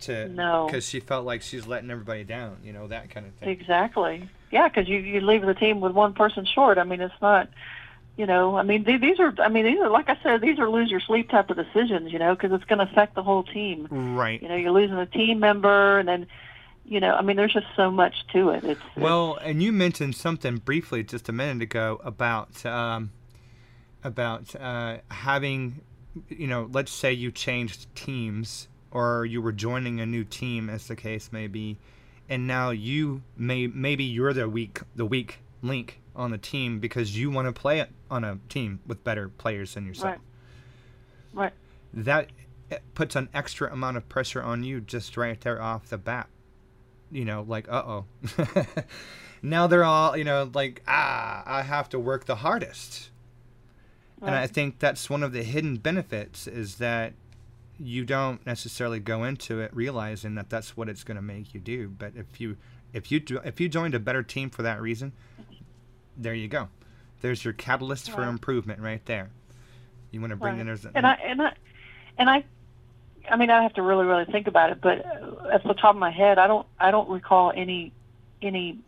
[0.00, 0.66] to No.
[0.66, 2.56] because she felt like she's letting everybody down.
[2.64, 3.48] You know that kind of thing.
[3.48, 4.28] Exactly.
[4.52, 6.78] Yeah, because you you leave the team with one person short.
[6.78, 7.48] I mean, it's not.
[8.18, 9.34] You know, I mean, th- these are.
[9.38, 12.12] I mean, these are like I said, these are lose your sleep type of decisions.
[12.12, 13.88] You know, because it's going to affect the whole team.
[13.90, 14.40] Right.
[14.40, 16.26] You know, you're losing a team member, and then,
[16.84, 18.62] you know, I mean, there's just so much to it.
[18.64, 23.12] It's Well, and you mentioned something briefly just a minute ago about um,
[24.04, 25.80] about uh, having,
[26.28, 30.86] you know, let's say you changed teams or you were joining a new team, as
[30.86, 31.78] the case may be,
[32.32, 37.14] and now you may maybe you're the weak the weak link on the team because
[37.16, 40.16] you want to play on a team with better players than yourself.
[41.34, 41.44] Right.
[41.44, 41.52] right.
[41.92, 42.30] That
[42.70, 46.28] eh, puts an extra amount of pressure on you just right there off the bat.
[47.10, 48.04] You know, like, uh oh.
[49.42, 53.10] now they're all, you know, like, ah, I have to work the hardest.
[54.22, 57.12] And I think that's one of the hidden benefits is that
[57.82, 61.60] you don't necessarily go into it realizing that that's what it's going to make you
[61.60, 61.88] do.
[61.88, 62.56] But if you
[62.92, 65.12] if you do, if you joined a better team for that reason,
[66.16, 66.68] there you go.
[67.22, 69.30] There's your catalyst for improvement right there.
[70.10, 70.78] You want to bring in Right.
[70.82, 71.52] there's And I and I
[72.18, 72.44] and I,
[73.30, 74.80] I mean, I have to really really think about it.
[74.80, 75.04] But
[75.52, 77.92] at the top of my head, I don't I don't recall any
[78.42, 78.78] any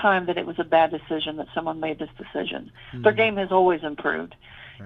[0.00, 2.72] time that it was a bad decision that someone made this decision.
[2.94, 3.16] Their Mhm.
[3.16, 4.34] game has always improved.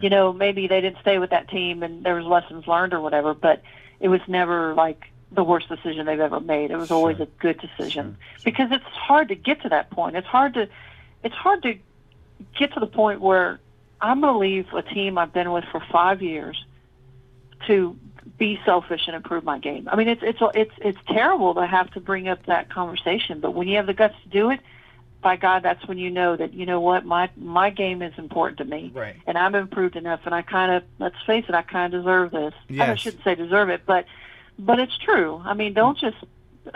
[0.01, 3.01] You know, maybe they didn't stay with that team and there was lessons learned or
[3.01, 3.63] whatever, but
[4.01, 6.71] it was never like the worst decision they've ever made.
[6.71, 7.27] It was always Sure.
[7.27, 8.43] a good decision sure.
[8.45, 10.17] because it's hard to get to that point.
[10.17, 10.69] It's hard to
[11.25, 11.77] it's hard to
[12.57, 13.59] get to the point where
[14.01, 16.65] I'm going to leave a team I've been with for 5 years
[17.67, 17.97] to
[18.39, 19.89] be selfish and improve my game.
[19.91, 23.55] I mean, it's it's it's it's terrible to have to bring up that conversation, but
[23.55, 24.61] when you have the guts to do it,
[25.21, 28.59] by God, that's when you know that you know what my my game is important
[28.59, 29.17] to me, Right.
[29.27, 32.31] and I'm improved enough, and I kind of let's face it, I kind of deserve
[32.31, 32.55] this.
[32.81, 34.05] I shouldn't say deserve it, but
[34.59, 35.43] but it's true.
[35.45, 36.17] I mean, don't just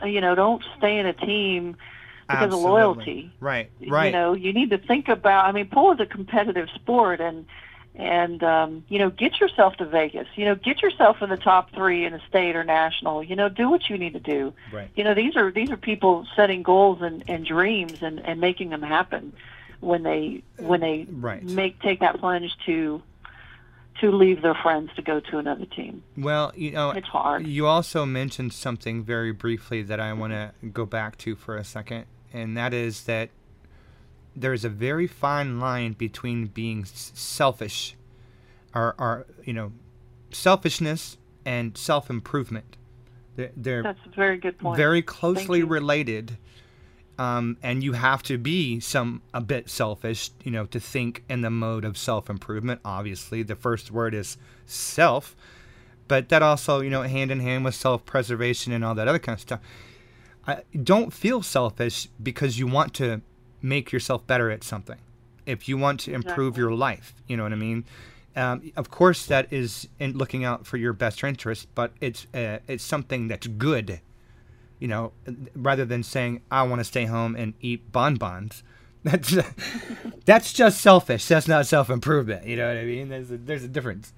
[0.03, 1.77] uh, you know don't stay in a team
[2.29, 2.67] because Absolutely.
[2.67, 3.33] of loyalty.
[3.41, 3.71] Right.
[3.87, 4.07] Right.
[4.07, 5.45] You know, you need to think about.
[5.47, 7.47] I mean, pool is a competitive sport, and
[7.95, 10.27] and um, you know, get yourself to Vegas.
[10.35, 13.23] You know, get yourself in the top three in the state or national.
[13.23, 14.55] You know, do what you need to do.
[14.73, 14.89] right.
[14.95, 18.71] You know, these are these are people setting goals and, and dreams and, and making
[18.71, 19.33] them happen
[19.81, 21.43] when they when they Right.
[21.43, 23.03] make take that plunge to
[24.01, 26.03] to leave their friends to go to another team.
[26.17, 27.47] Well, you know, It's hard.
[27.47, 31.63] You also mentioned something very briefly that I want to go back to for a
[31.65, 33.29] second, and that is that
[34.35, 37.97] there is a very fine line between being selfish,
[38.75, 39.73] or, or you know,
[40.31, 42.77] selfishness and self improvement.
[43.37, 44.77] They're, they're That's a very good point.
[44.77, 46.39] very closely related,
[47.19, 51.41] um, and you have to be some a bit selfish, you know, to think in
[51.41, 52.81] the mode of self improvement.
[52.85, 55.37] Obviously, the first word is self,
[56.09, 59.19] but that also, you know, hand in hand with self preservation and all that other
[59.19, 59.61] kind of stuff.
[60.47, 63.23] I, don't feel selfish because you want to
[63.63, 64.99] make yourself better at something.
[65.47, 67.85] If you want to improve your life, you know what I mean.
[68.35, 72.59] Um, of course, that is in looking out for your best interest, but it's uh,
[72.67, 74.01] it's something that's good,
[74.79, 75.13] you know,
[75.55, 78.63] rather than saying I want to stay home and eat bonbons.
[79.05, 79.37] That's
[80.27, 81.27] that's just selfish.
[81.27, 82.47] That's not self improvement.
[82.47, 83.09] You know what I mean?
[83.09, 84.13] There's a, there's a difference.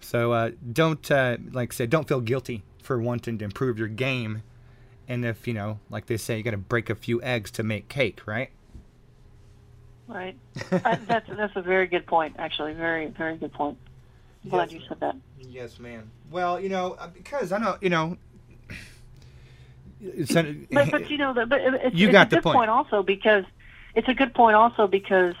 [0.00, 3.88] So uh, don't uh, like I said, don't feel guilty for wanting to improve your
[3.88, 4.42] game.
[5.08, 7.62] And if you know, like they say, you got to break a few eggs to
[7.62, 8.50] make cake, right?
[10.08, 10.36] Right.
[10.72, 12.36] I, that's that's a very good point.
[12.38, 13.76] Actually, very very good point.
[14.44, 14.80] I'm glad Yes.
[14.80, 15.16] you said that.
[15.40, 16.10] Yes, ma'am.
[16.30, 18.16] Well, you know, uh, because I know, you know,
[20.00, 22.42] it's an, But but you know, the, but it's, You it's got a the good
[22.42, 22.70] point.
[22.70, 23.44] also because
[23.94, 25.34] it's a good point also because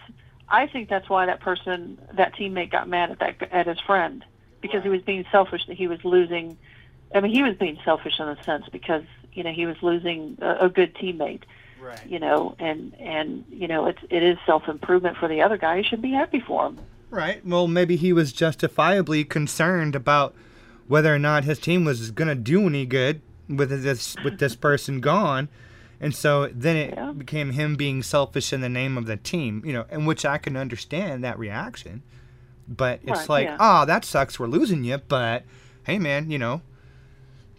[0.48, 4.24] I think that's why that person, that teammate, got mad at that at his friend
[4.60, 4.84] because right.
[4.84, 6.58] he was being selfish that he was losing.
[7.14, 10.38] I mean, he was being selfish in a sense because you know he was losing
[10.40, 11.42] a, a good teammate.
[11.80, 12.06] Right.
[12.06, 15.78] You know, and and you know it's it is self improvement for the other guy.
[15.78, 16.78] He should be happy for him.
[17.10, 17.44] Right.
[17.44, 20.34] Well, maybe he was justifiably concerned about
[20.86, 24.56] whether or not his team was going to do any good with this with this
[24.56, 25.48] person gone.
[26.00, 27.12] And so then it yeah.
[27.12, 30.38] became him being selfish in the name of the team, you know, in which I
[30.38, 32.02] can understand that reaction.
[32.68, 33.56] But it's right, like, yeah.
[33.58, 34.98] oh, that sucks, we're losing you.
[34.98, 35.44] But
[35.84, 36.62] hey, man, you know,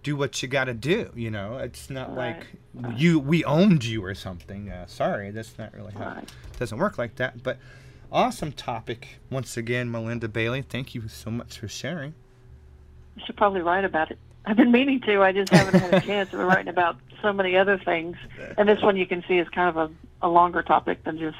[0.03, 1.11] do what you got to do.
[1.15, 2.37] You know, it's not right.
[2.37, 2.97] like right.
[2.97, 4.69] you we owned you or something.
[4.69, 6.19] Uh, sorry, that's not really how.
[6.21, 7.43] It doesn't work like that.
[7.43, 7.57] But
[8.11, 10.61] awesome topic once again, Melinda Bailey.
[10.61, 12.13] Thank you so much for sharing.
[13.15, 14.17] You should probably write about it.
[14.45, 15.21] I've been meaning to.
[15.21, 16.31] I just haven't had a chance.
[16.31, 18.15] We're writing about so many other things,
[18.57, 21.37] and this one you can see is kind of a, a longer topic than just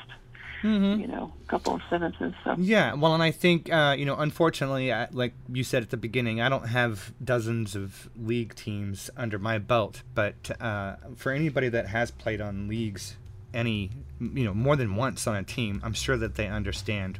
[0.64, 1.02] mm-hmm.
[1.02, 2.34] you know a couple of sentences.
[2.44, 5.90] So yeah, well, and I think uh, you know, unfortunately, I, like you said at
[5.90, 11.32] the beginning, I don't have dozens of league teams under my belt, but uh, for
[11.32, 13.18] anybody that has played on leagues,
[13.54, 17.20] any you know more than once on a team, I'm sure that they understand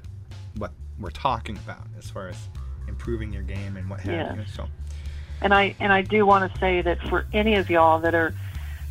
[0.58, 2.38] what we're talking about as far as
[2.88, 4.36] improving your game and what have yeah.
[4.36, 4.46] you.
[4.54, 4.68] So
[5.42, 8.34] and I and I do want to say that for any of y'all that are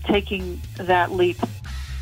[0.04, 1.38] taking that leap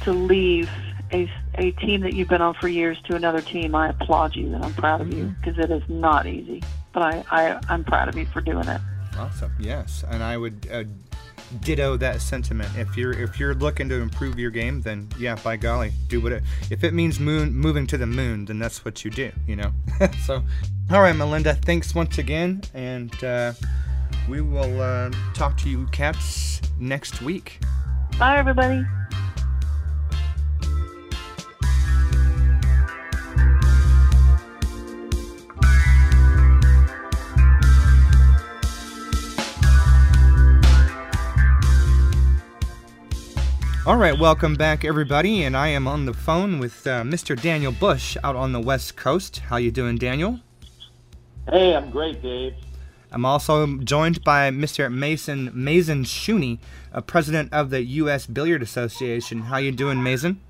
[0.03, 0.71] to leave
[1.13, 4.53] a, a team that you've been on for years to another team, I applaud you
[4.55, 5.73] and I'm proud of you because mm-hmm.
[5.73, 6.63] it is not easy.
[6.93, 8.81] But I, I I'm proud of you for doing it.
[9.19, 9.53] Awesome.
[9.59, 10.85] Yes, and I would uh,
[11.61, 12.71] ditto that sentiment.
[12.77, 16.33] If you're if you're looking to improve your game, then yeah, by golly, do what
[16.33, 16.43] it.
[16.71, 19.31] If it means moon moving to the moon, then that's what you do.
[19.47, 19.73] You know.
[20.25, 20.43] so,
[20.91, 21.55] all right, Melinda.
[21.55, 23.23] Thanks once again, and.
[23.23, 23.53] Uh,
[24.29, 27.61] we will uh, talk to you cats next week.
[28.19, 28.85] Bye, everybody.
[43.87, 47.41] All right, welcome back, everybody, and I am on the phone with uh, Mr.
[47.41, 49.39] Daniel Bush out on the West Coast.
[49.39, 50.41] How you doing, Daniel?
[51.49, 52.55] Hey, I'm great, Dave.
[53.13, 54.93] I'm also joined by Mr.
[54.93, 56.59] Mazin Mazin Shooni,
[56.93, 58.27] a president of the U.S.
[58.27, 59.43] Billiard Association.
[59.43, 60.41] How you doing, Mazin?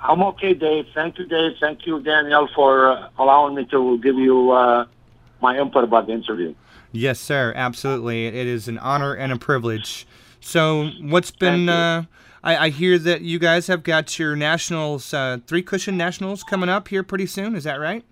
[0.00, 0.86] I'm okay, Dave.
[0.94, 1.58] Thank you, Dave.
[1.60, 4.86] Thank you, Daniel, for uh, allowing me to give you uh,
[5.42, 6.54] my input about the interview.
[6.90, 7.52] Yes, sir.
[7.54, 8.28] Absolutely.
[8.28, 10.06] It is an honor and a privilege.
[10.48, 11.68] So, what's been?
[11.68, 12.04] Uh,
[12.42, 16.70] I, I, hear that you guys have got your nationals, uh, three cushion nationals, coming
[16.70, 17.54] up here pretty soon.
[17.54, 18.02] Is that right?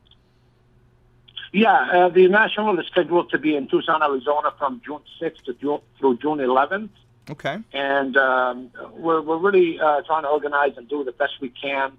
[1.50, 5.54] Yeah, uh, the national is scheduled to be in Tucson, Arizona, from June 6th to
[5.54, 6.90] June, through June 11th.
[7.30, 7.56] Okay.
[7.72, 11.92] And um, we're we're really uh, trying to organize and do the best we can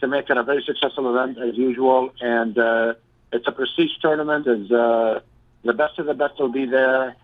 [0.00, 2.14] to make it a very successful event as usual.
[2.22, 2.94] And uh,
[3.30, 4.46] it's a prestige tournament.
[4.46, 5.20] Is uh,
[5.64, 7.14] the best of the best will be there.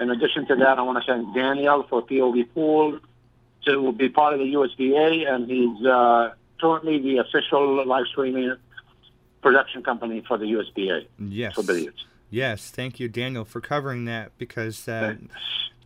[0.00, 3.00] In addition to that, I want to thank Daniel for POV Pool
[3.66, 8.56] to be part of the USBA, and he's uh, currently the official live streaming
[9.42, 11.06] production company for the USBA.
[11.18, 11.54] Yes.
[11.54, 12.04] For billiards.
[12.30, 15.16] Yes, thank you, Daniel, for covering that because uh,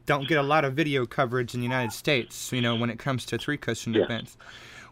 [0.07, 2.53] don't get a lot of video coverage in the United States.
[2.53, 4.05] You know, when it comes to three cushion yes.
[4.05, 4.37] events.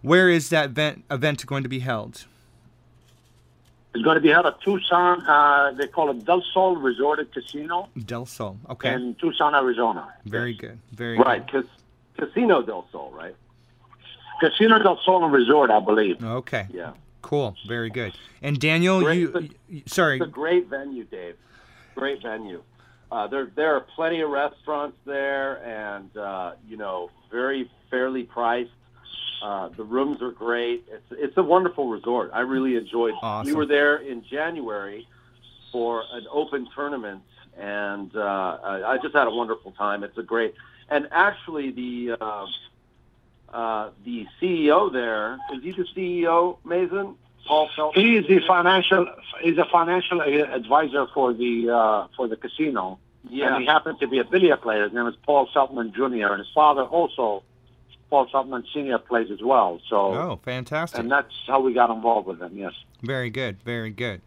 [0.01, 2.25] Where is that event event going to be held?
[3.95, 5.21] It's going to be held at Tucson.
[5.27, 7.89] Uh, they call it Del Sol Resort and Casino.
[8.07, 8.95] Del Sol, okay.
[8.95, 10.15] In Tucson, Arizona.
[10.25, 10.61] Very yes.
[10.61, 10.79] good.
[10.93, 11.47] Very right.
[11.51, 11.65] good.
[11.65, 13.35] Right, Casino Del Sol, right?
[14.41, 16.25] Casino Del Sol and Resort, I believe.
[16.25, 16.67] Okay.
[16.73, 16.93] Yeah.
[17.21, 17.55] Cool.
[17.69, 18.13] Very good.
[18.43, 20.17] And Daniel, great, you, you, sorry.
[20.17, 21.37] It's a great venue, Dave.
[21.95, 22.63] Great venue.
[23.11, 28.71] Uh, there there are plenty of restaurants there, and uh, you know, very fairly priced.
[29.43, 30.85] Uh, the rooms are great.
[30.89, 32.31] It's it's a wonderful resort.
[32.33, 33.15] I really enjoyed.
[33.21, 33.51] Awesome.
[33.51, 35.09] We were there in January
[35.73, 37.23] for an open tournament,
[37.59, 40.05] and uh, I just had a wonderful time.
[40.05, 40.55] It's a great,
[40.89, 42.47] and actually the uh,
[43.53, 45.39] uh, the CEO there.
[45.53, 47.17] Is he the CEO, Mazin?
[47.47, 48.05] Paul Feltman.
[48.05, 49.07] He is the financial.
[49.41, 53.01] He's a financial advisor for the uh, for the casino.
[53.29, 53.55] Yeah.
[53.55, 54.85] And he happened to be a billiard player.
[54.85, 56.33] His name is Paul Feltman Jr.
[56.33, 57.43] And his father also,
[58.13, 58.99] Paul Feltman Sr.
[58.99, 59.81] plays as well.
[59.89, 59.97] So.
[59.97, 61.01] Oh, fantastic!
[61.01, 62.55] And that's how we got involved with him.
[62.55, 62.75] Yes.
[63.01, 63.63] Very good.
[63.63, 64.21] Very good.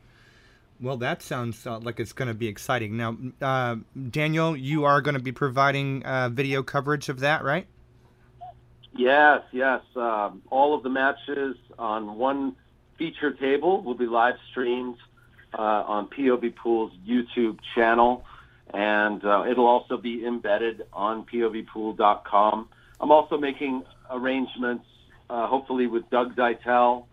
[0.82, 2.98] Well, that sounds uh, like it's going to be exciting.
[2.98, 3.76] Now, uh,
[4.10, 7.67] Daniel, you are going to be providing uh, video coverage of that, right?
[8.98, 9.82] Yes, yes.
[9.95, 12.56] Um, all of the matches on one
[12.98, 14.98] feature table will be live streamed
[15.54, 18.26] uh, on POV Pool's YouTube channel,
[18.74, 22.69] and uh, it'll also be embedded on POVPool.com.
[23.00, 24.86] I'm also making arrangements
[25.30, 27.06] uh, hopefully with Doug Deitel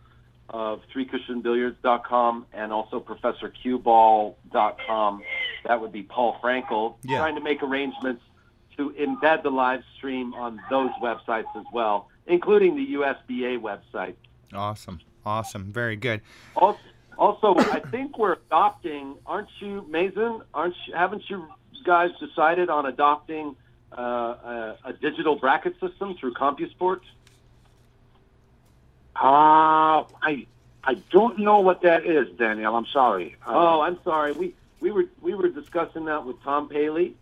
[0.51, 5.23] of threecushionbilliards.com and also professorqball.com.
[5.67, 7.19] That would be Paul Frankel, Yeah.
[7.19, 8.23] trying to make arrangements
[8.77, 14.15] to embed the live stream on those websites as well, including the USBA website.
[14.53, 15.01] Awesome.
[15.25, 15.73] Awesome.
[15.73, 16.21] Very good.
[16.57, 16.79] Also,
[17.17, 20.43] also I think we're adopting, aren't you, Mazin?
[20.53, 21.47] Aren't you, haven't you
[21.85, 23.57] guys decided on adopting
[23.97, 27.01] uh, a, a digital bracket system through CompuSport?
[29.15, 30.47] Uh, I
[30.85, 32.75] I don't know what that is, Daniel.
[32.75, 33.37] I'm sorry.
[33.47, 34.33] Uh, Oh, I'm sorry.
[34.33, 37.15] We we were we were discussing that with Tom Paley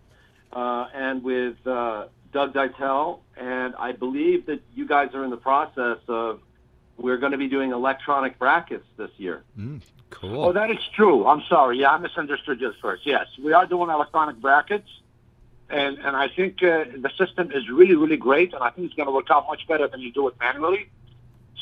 [0.52, 5.37] uh, and with uh, Doug Deitel, and I believe that you guys are in the
[5.37, 6.40] process of
[6.96, 9.42] we're going to be doing electronic brackets this year.
[9.59, 9.80] Mm,
[10.11, 10.44] cool.
[10.44, 11.26] Oh, that is true.
[11.26, 11.80] I'm sorry.
[11.80, 13.04] Yeah, I misunderstood you first.
[13.06, 14.88] Yes, we are doing electronic brackets,
[15.70, 18.94] and and I think uh, the system is really really great, and I think it's
[18.94, 20.88] going to work out much better than you do it manually.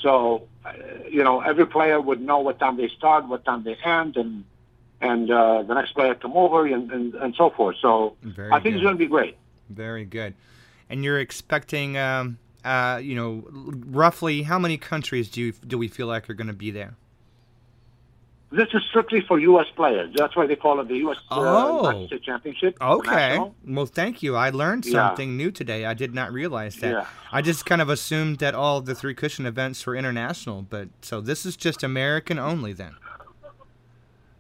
[0.02, 0.72] So, uh,
[1.08, 4.44] you know, every player would know what time they start, what time they end, and
[5.00, 7.76] and uh, the next player come over, and, and, and so forth.
[7.80, 8.74] So, Very I think good.
[8.74, 9.36] it's going to be great.
[9.70, 10.34] Very good.
[10.90, 15.88] And you're expecting, um, uh, you know, roughly how many countries do you do we
[15.88, 16.94] feel like are going to be there?
[18.50, 19.66] This is strictly for U.S.
[19.76, 20.14] players.
[20.16, 21.18] That's why they call it the U.S.
[21.30, 21.84] Oh.
[21.84, 22.78] Uh, Championship.
[22.80, 23.10] Okay.
[23.10, 23.54] National.
[23.66, 24.36] Well, thank you.
[24.36, 24.92] I learned Yeah.
[25.08, 25.84] something new today.
[25.84, 26.92] I did not realize that.
[26.92, 27.06] Yeah.
[27.30, 31.20] I just kind of assumed that all the three cushion events were international, but so
[31.20, 32.94] this is just American only then.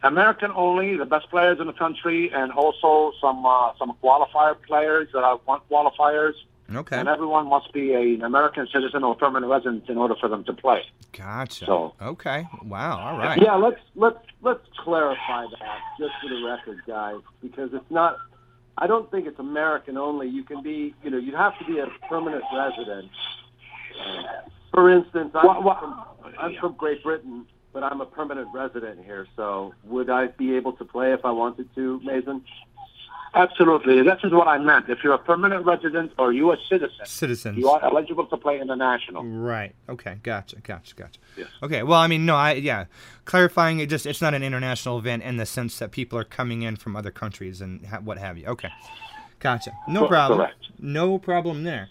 [0.02, 5.08] American only, the best players in the country, and also some uh, some qualifier players
[5.12, 5.38] that are
[5.70, 6.32] qualifiers.
[6.74, 6.96] Okay.
[6.98, 10.52] And everyone must be an American citizen or permanent resident in order for them to
[10.52, 10.82] play.
[11.16, 11.64] Gotcha.
[11.64, 12.46] So- Okay.
[12.64, 12.98] Wow.
[13.00, 13.40] All right.
[13.40, 18.18] Yeah, let's let's let's clarify that just for the record, guys, because it's not.
[18.76, 20.28] I don't think it's American only.
[20.28, 23.10] You can be, you know, you'd have to be a permanent resident.
[24.72, 25.78] For instance, I'm, Well, well,
[26.22, 29.26] from, I'm from Great Britain, but I'm a permanent resident here.
[29.36, 32.44] So, would I be able to play if I wanted to, Mason?
[33.34, 34.02] Absolutely.
[34.02, 34.88] This is what I meant.
[34.88, 36.58] If you're a permanent resident or U.S.
[36.68, 37.58] citizen, Citizens.
[37.58, 39.22] you are eligible to play international.
[39.24, 39.74] Right.
[39.88, 40.16] Okay.
[40.22, 40.56] Gotcha.
[40.60, 40.94] Gotcha.
[40.94, 41.20] Gotcha.
[41.36, 41.48] Yes.
[41.62, 41.82] Okay.
[41.82, 42.34] Well, I mean, no.
[42.36, 42.86] I yeah.
[43.26, 46.62] Clarifying it just it's not an international event in the sense that people are coming
[46.62, 48.46] in from other countries and ha- what have you.
[48.46, 48.70] Okay.
[49.40, 49.72] Gotcha.
[49.86, 50.38] No problem.
[50.40, 50.68] correct.
[50.78, 51.88] No problem there.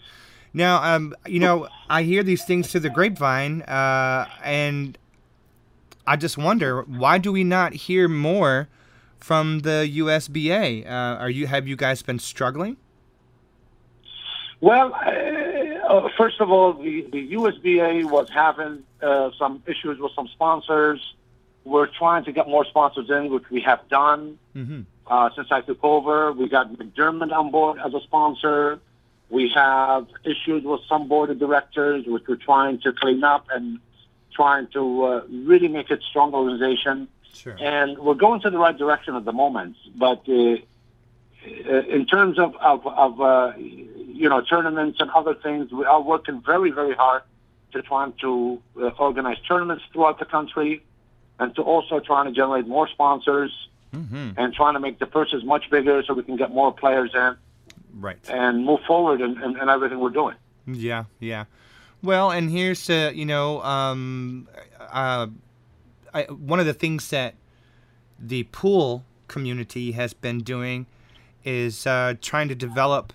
[0.52, 4.96] Now, um, you know, I hear these things through the grapevine, uh, and
[6.06, 8.68] I just wonder why do we not hear more
[9.18, 10.86] from the USBA?
[10.86, 12.76] Uh, are you have you guys been struggling?
[14.60, 15.10] Well, uh,
[15.88, 21.00] uh, first of all, the, the USBA was having uh, some issues with some sponsors.
[21.64, 24.80] We're trying to get more sponsors in, which we have done Mm-hmm.
[25.06, 26.32] uh, since I took over.
[26.32, 28.80] We got McDermott on board as a sponsor.
[29.30, 33.78] We have issues with some board of directors, which we're trying to clean up and
[34.34, 37.06] trying to uh, really make it a strong organization.
[37.34, 37.56] Sure.
[37.60, 39.76] And we're going to the right direction at the moment.
[39.94, 45.70] But uh, uh, in terms of, of, of uh, you know, tournaments and other things,
[45.72, 47.22] we are working very, very hard
[47.72, 50.82] to trying to uh, organize tournaments throughout the country
[51.38, 53.52] and to also trying to generate more sponsors
[53.94, 54.32] Mm-hmm.
[54.36, 57.36] and trying to make the purses much bigger so we can get more players in
[57.98, 58.18] Right.
[58.28, 60.34] and move forward in, in, in everything we're doing.
[60.66, 61.46] Yeah, yeah.
[62.02, 64.46] Well, and here's to you know, um,
[64.78, 65.28] uh,
[66.14, 67.34] I, one of the things that
[68.18, 70.86] the pool community has been doing
[71.44, 73.12] is uh, trying to develop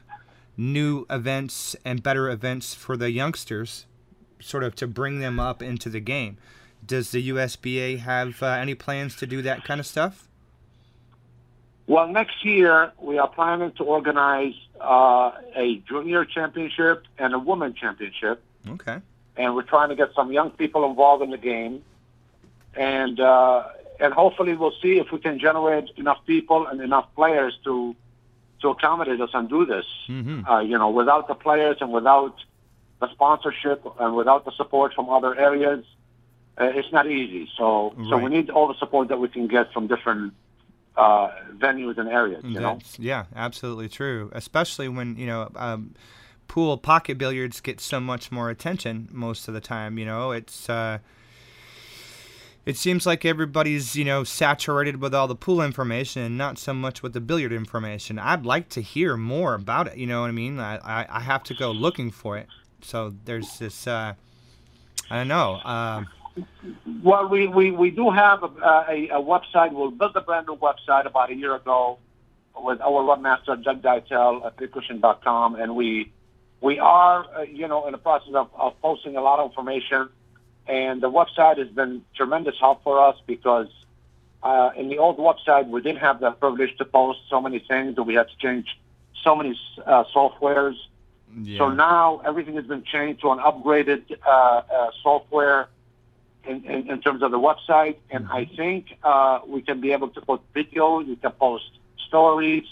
[0.56, 3.86] new events and better events for the youngsters,
[4.39, 6.38] sort of to bring them up into the game.
[6.86, 10.27] Does the USBA have uh, any plans to do that kind of stuff?
[11.88, 17.73] Well, next year we are planning to organize uh, a junior championship and a women
[17.73, 18.41] championship.
[18.67, 18.99] Okay.
[19.36, 21.84] and we're trying to get some young people involved in the game,
[22.76, 23.63] and uh,
[23.99, 27.95] and hopefully we'll see if we can generate enough people and enough players to
[28.61, 29.86] to accommodate us and do this.
[30.07, 30.45] Mm-hmm.
[30.45, 32.36] Uh, you know, without the players and without
[32.99, 35.86] the sponsorship and without the support from other areas,
[36.59, 37.49] uh, it's not easy.
[37.57, 40.34] So so we need all the support that we can get from different
[40.95, 42.43] uh, venues and areas.
[42.43, 42.80] You know.
[42.97, 44.32] Yeah, absolutely true.
[44.34, 45.95] Especially when you know um,
[46.47, 49.97] pool pocket billiards get so much more attention most of the time.
[49.97, 50.99] You know, it's uh,
[52.66, 56.74] it seems like everybody's you know saturated with all the pool information and not so
[56.74, 58.20] much with the billiard information.
[58.20, 59.97] I'd like to hear more about it.
[59.97, 60.59] You know what I mean?
[60.59, 62.47] I I, I have to go looking for it.
[62.82, 63.88] So there's this.
[63.88, 64.14] Uh,
[65.09, 65.59] I don't know.
[65.64, 66.07] Um,
[67.03, 69.72] Well, we, we, we do have a, a, a website.
[69.74, 71.99] We built a brand new website about a year ago
[72.55, 76.11] with our webmaster, Doug Deitel at thecushion.com, and we
[76.61, 80.09] we are, uh, you know, in the process of, of posting a lot of information,
[80.68, 83.68] and the website has been tremendous help for us because
[84.41, 87.95] uh, in the old website we didn't have the privilege to post so many things,
[87.95, 88.68] that we had to change
[89.24, 90.76] so many uh, softwares.
[91.36, 91.57] Yeah.
[91.57, 95.70] So now everything has been changed to an upgraded uh, uh, software
[96.45, 100.09] in, in, in terms of the website, and I think uh, we can be able
[100.09, 101.70] to put videos, we can post
[102.07, 102.66] stories,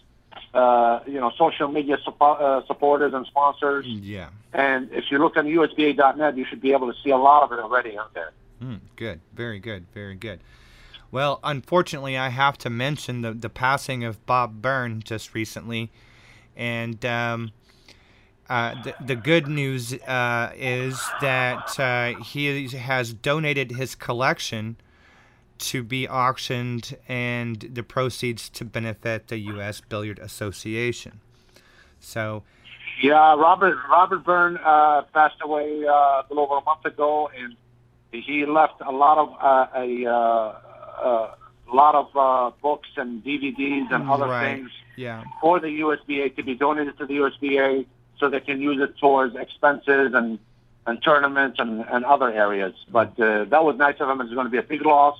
[0.54, 3.86] uh, you know, social media uh, supporters and sponsors.
[3.86, 4.30] yeah.
[4.54, 7.52] And if you look on USBA.net, you should be able to see a lot of
[7.52, 8.32] it already out there.
[8.62, 9.22] Mm, good.
[9.34, 9.86] Very good.
[9.94, 10.42] Very good.
[11.10, 15.92] Well, unfortunately, I have to mention the, the passing of Bob Byrne just recently.
[16.56, 17.52] And um,
[18.50, 24.78] uh, the, the good news uh, is that uh, he has donated his collection
[25.62, 29.82] to be auctioned and the proceeds to benefit the U.S.
[29.82, 31.22] Billiard Association.
[32.00, 32.44] So,
[33.02, 37.56] Yeah, Robert Robert Byrne uh, passed away uh, a little over a month ago, and
[38.12, 40.60] he left a lot of uh, a uh,
[41.02, 41.36] uh,
[41.74, 44.56] lot of uh, books and DVDs and other Right.
[44.56, 45.24] things yeah.
[45.40, 47.86] for the USBA to be donated to the USBA
[48.20, 50.40] so they can use it towards expenses and
[50.88, 52.74] and tournaments and, and other areas.
[52.90, 54.20] But uh, that was nice of him.
[54.22, 55.18] It's going to be a big loss.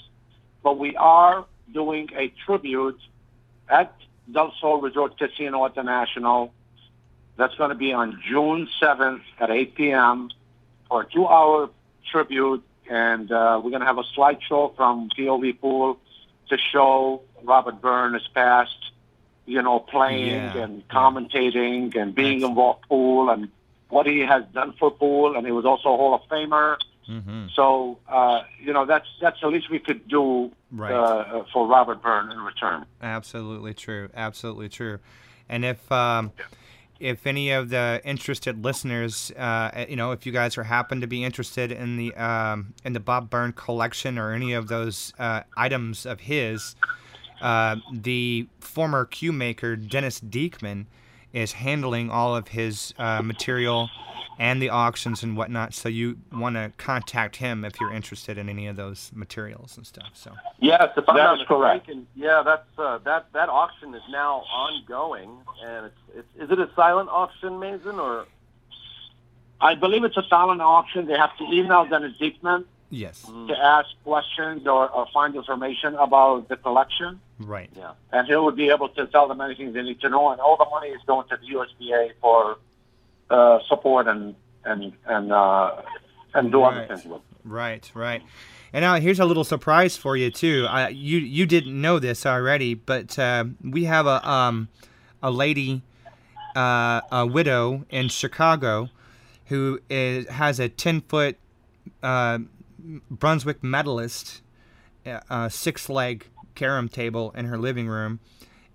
[0.64, 3.00] But we are doing a tribute
[3.70, 3.96] at
[4.32, 6.54] Del Sol Resort Casino International.
[7.38, 10.30] That's going to be on June 7th at 8 p.m.
[10.88, 11.70] for a two-hour
[12.12, 12.64] tribute.
[12.90, 15.98] And uh, we're going to have a slideshow from POV Pool
[16.50, 18.92] to show Robert Byrne has passed,
[19.46, 22.52] you know, playing Yeah, and commentating and being Excellent.
[22.52, 23.50] involved pool and
[23.90, 25.36] what he has done for pool.
[25.38, 26.78] And he was also a Hall of Famer.
[27.20, 30.94] Hmm So, uh, you know, that's that's the least we could do Right.
[30.94, 32.86] uh, for Robert Byrne in return.
[33.02, 34.10] Absolutely true.
[34.16, 35.00] Absolutely true.
[35.50, 36.32] And if um,
[37.02, 41.08] if any of the interested listeners, uh, you know, if you guys are happen to
[41.08, 45.42] be interested in the um, in the Bob Byrne collection or any of those uh,
[45.58, 46.76] items of his,
[47.42, 50.86] uh, the former cue maker Dennis Dieckman
[51.34, 53.90] is handling all of his uh, material
[54.40, 55.74] and the auctions and whatnot.
[55.74, 59.86] So you want to contact him if you're interested in any of those materials and
[59.86, 60.10] stuff.
[60.14, 61.88] So Yes, if I'm That not is correct.
[61.88, 65.30] mistaken, yeah, that's uh, that that auction is now ongoing,
[65.64, 68.26] and it's, it's is it a silent auction, Mazin, or
[69.60, 71.06] I believe it's a silent auction.
[71.06, 76.50] They have to email Dennis Dieckman yes, to ask questions or, or find information about
[76.50, 77.70] the collection, right.
[77.76, 80.30] yeah, and he will be able to tell them anything they need to know.
[80.32, 82.58] And all the money is going to the USBA for
[83.30, 84.36] uh, support and
[84.66, 85.82] and and uh,
[86.34, 87.22] and do other things with.
[87.44, 88.22] Right, right.
[88.74, 90.66] And now here's a little surprise for you too.
[90.70, 94.70] I, you you didn't know this already, but uh, we have a um
[95.22, 95.82] a lady,
[96.56, 98.90] uh, a widow in Chicago,
[99.48, 101.38] who is has a ten foot
[102.02, 102.40] uh,
[103.10, 104.42] Brunswick medalist,
[105.06, 108.20] uh, uh, six leg carom table in her living room,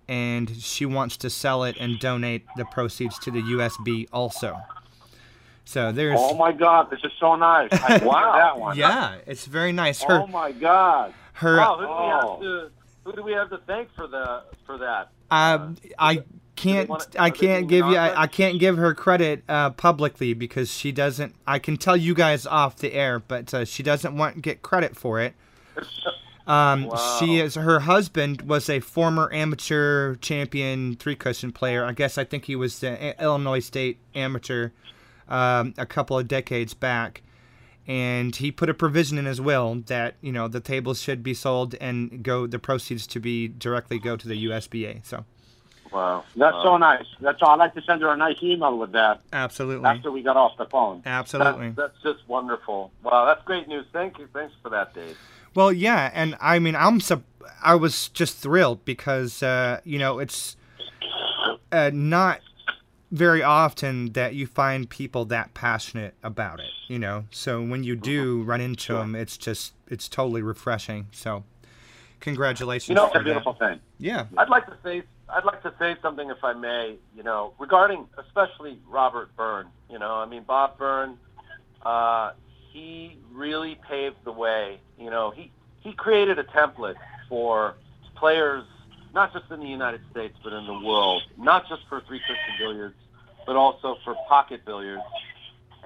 [0.07, 4.57] and she wants to sell it and donate the proceeds to the USB also.
[5.65, 7.69] So there's Oh my God, this is so nice!
[7.73, 8.77] I wow, that one.
[8.77, 10.01] yeah, it's very nice.
[10.01, 11.13] Her Oh my God.
[11.33, 12.29] her wow, who do we Oh.
[12.31, 12.71] have to
[13.03, 15.09] who do we have to thank for the for that?
[15.29, 16.23] Uh, I
[16.57, 16.89] can't.
[16.89, 17.95] wanna- I can't give you.
[17.95, 21.35] I, I can't give her credit uh, publicly because she doesn't.
[21.45, 24.61] I can tell you guys off the air, but uh, she doesn't want to get
[24.61, 25.33] credit for it.
[26.47, 27.17] Um, Wow.
[27.19, 27.55] She is.
[27.55, 31.83] Her husband was a former amateur champion three cushion player.
[31.83, 34.69] I guess I think he was the I- Illinois State amateur
[35.27, 37.21] um, a couple of decades back.
[37.85, 41.33] And he put a provision in his will that you know the tables should be
[41.33, 45.05] sold and go the proceeds to be directly go to the USBA.
[45.05, 45.25] So
[45.91, 47.05] Wow, That's so nice.
[47.21, 47.49] That's all.
[47.51, 50.57] I'd like to send her a nice email with that absolutely, after we got off
[50.57, 51.01] the phone.
[51.05, 51.69] absolutely.
[51.71, 52.91] That's, that's just wonderful.
[53.03, 53.85] Wow, that's great news.
[53.93, 54.27] Thank you.
[54.33, 55.17] Thanks for that, Dave.
[55.55, 57.23] Well, yeah, and I mean, I'm sup-
[57.63, 60.55] I was just thrilled because uh, you know it's
[61.71, 62.41] uh, not
[63.11, 66.69] very often that you find people that passionate about it.
[66.87, 71.07] You know, so when you do run into them, it's just it's totally refreshing.
[71.11, 71.43] So,
[72.19, 73.69] congratulations You know, It's a beautiful that.
[73.71, 73.79] thing.
[73.99, 76.97] Yeah, I'd like to say I'd like to say something, if I may.
[77.15, 79.67] You know, regarding especially Robert Byrne.
[79.89, 81.17] You know, I mean Bob Byrne.
[81.81, 82.31] Uh,
[82.71, 84.79] he really paved the way.
[84.99, 85.51] You know, he
[85.81, 86.95] he created a template
[87.29, 87.75] for
[88.15, 88.63] players,
[89.13, 91.23] not just in the United States, but in the world.
[91.37, 92.21] Not just for three
[92.59, 92.95] billiards,
[93.45, 95.03] but also for pocket billiards.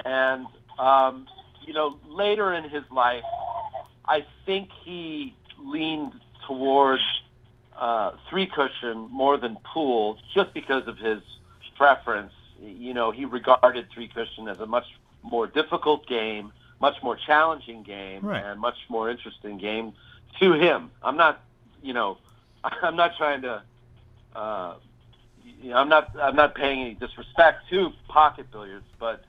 [0.06, 0.46] And
[0.80, 1.28] um,
[1.66, 3.24] you know, later in his life,
[4.06, 6.14] I think he leaned
[6.48, 7.04] towards
[7.82, 11.21] uh, three cushion more than pool, just because of his
[11.75, 12.32] preference.
[12.63, 14.86] you know, he regarded three cushion as a much
[15.23, 18.43] more difficult game, much more challenging game, Right.
[18.45, 19.93] and much more interesting game
[20.39, 20.91] to him.
[21.01, 21.41] I'm not,
[21.82, 22.17] you know,
[22.63, 23.63] I'm not trying to.
[24.36, 24.75] Uh,
[25.61, 26.15] you know, I'm not.
[26.21, 29.23] I'm not paying any disrespect to pocket billiards, but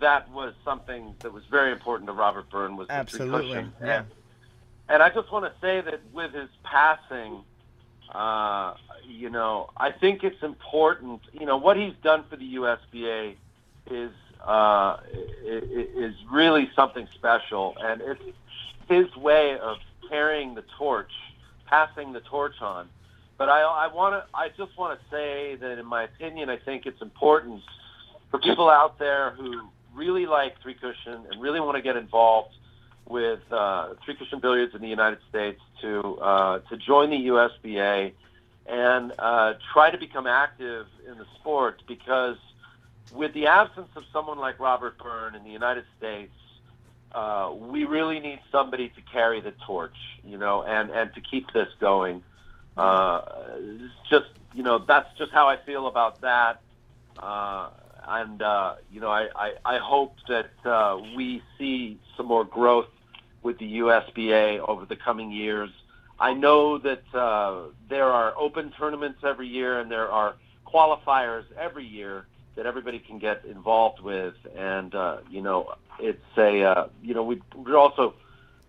[0.00, 2.76] that was something that was very important to Robert Byrne.
[2.78, 3.72] Was the three Absolutely, cushion.
[3.82, 3.98] yeah.
[3.98, 4.06] And,
[4.88, 7.44] and I just want to say that with his passing,
[8.12, 8.74] uh,
[9.06, 11.20] you know, I think it's important.
[11.32, 13.34] You know, what he's done for the USBA
[13.90, 14.10] is
[14.46, 14.96] uh,
[15.44, 18.22] is really something special, and it's
[18.88, 21.12] his way of carrying the torch,
[21.66, 22.88] passing the torch on.
[23.36, 24.24] But I, I want to.
[24.36, 27.62] I just want to say that, in my opinion, I think it's important
[28.30, 32.54] for people out there who really like three cushion and really want to get involved
[33.10, 38.12] with uh, three cushion billiards in the United States to uh, to join the USBA
[38.66, 42.36] and uh, try to become active in the sport because
[43.12, 46.32] with the absence of someone like Robert Byrne in the United States,
[47.12, 51.52] uh, we really need somebody to carry the torch, you know, and, and to keep
[51.52, 52.22] this going.
[52.76, 53.22] Uh,
[54.08, 56.60] just, you know, that's just how I feel about that.
[57.18, 57.70] Uh,
[58.06, 62.86] and, uh, you know, I, I, I hope that uh, we see some more growth
[63.42, 65.70] with the USBA over the coming years.
[66.18, 70.34] I know that uh, there are open tournaments every year and there are
[70.66, 72.26] qualifiers every year
[72.56, 74.34] that everybody can get involved with.
[74.56, 78.14] And, uh, you know, it's a, uh, you know, we, we also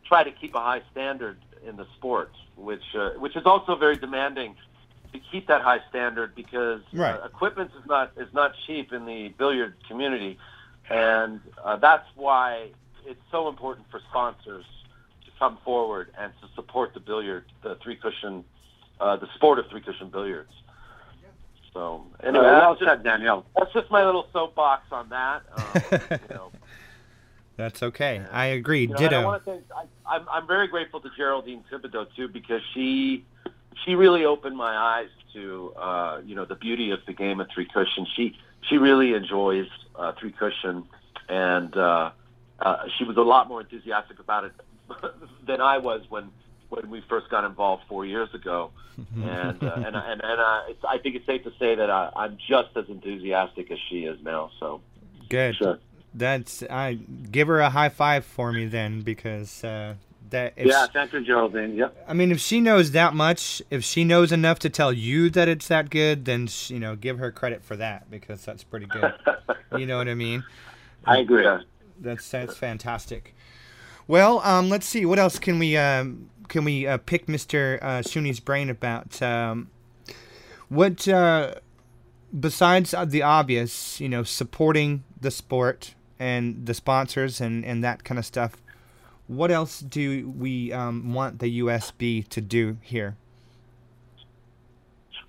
[0.06, 3.98] try to keep a high standard in the sport, which, uh, which is also very
[3.98, 4.56] demanding
[5.12, 7.20] to keep that high standard because Right.
[7.20, 10.40] uh, equipment is not, is not cheap in the billiard community.
[10.90, 12.70] And uh, that's why
[13.06, 14.66] it's so important for sponsors
[15.26, 18.44] to come forward and to support the billiard, the three cushion,
[19.00, 20.52] uh, the sport of three cushion billiards.
[21.74, 23.46] So anyway, well that's, just, said, Danielle.
[23.56, 25.42] that's just my little soapbox on that.
[25.56, 26.52] Um, you know,
[27.56, 28.22] That's okay.
[28.32, 28.82] I agree.
[28.82, 32.08] you know, and I want to thank, I, I'm, I'm very grateful to Geraldine Thibodeau
[32.16, 33.24] too because she
[33.86, 37.48] she really opened my eyes to uh, you know the beauty of the game of
[37.54, 38.06] three cushion.
[38.16, 38.38] She
[38.68, 40.84] she really enjoys uh, three cushion,
[41.30, 42.12] and uh,
[42.62, 44.54] uh, she was a lot more enthusiastic about it
[45.48, 46.32] than I was when
[46.70, 48.72] when we first got involved four years ago.
[49.16, 52.38] and uh, and and, and uh, I think it's safe to say that I, I'm
[52.38, 54.52] just as enthusiastic as she is now.
[54.60, 54.82] So
[55.30, 55.56] Good.
[55.56, 55.80] Sure.
[56.14, 56.96] That's I
[57.32, 59.96] give her a high five for me then because uh,
[60.30, 61.76] that if Yeah, thank you, Geraldine.
[61.76, 62.06] Yep.
[62.06, 65.48] I mean if she knows that much, if she knows enough to tell you that
[65.48, 68.88] it's that good, then sh- you know give her credit for that because that's pretty
[68.88, 69.14] good.
[69.78, 70.44] you know what I mean?
[71.06, 71.48] I agree.
[72.02, 73.36] That's that's fantastic.
[74.08, 75.06] Well, um, let's see.
[75.06, 79.22] What else can we um, can we uh, pick Mister uh, Shooni's brain about?
[79.22, 79.70] Um,
[80.70, 81.56] what uh,
[82.38, 88.20] besides the obvious, you know, supporting the sport and the sponsors and and that kind
[88.20, 88.58] of stuff.
[89.28, 93.16] What else do we um, want the USB to do here?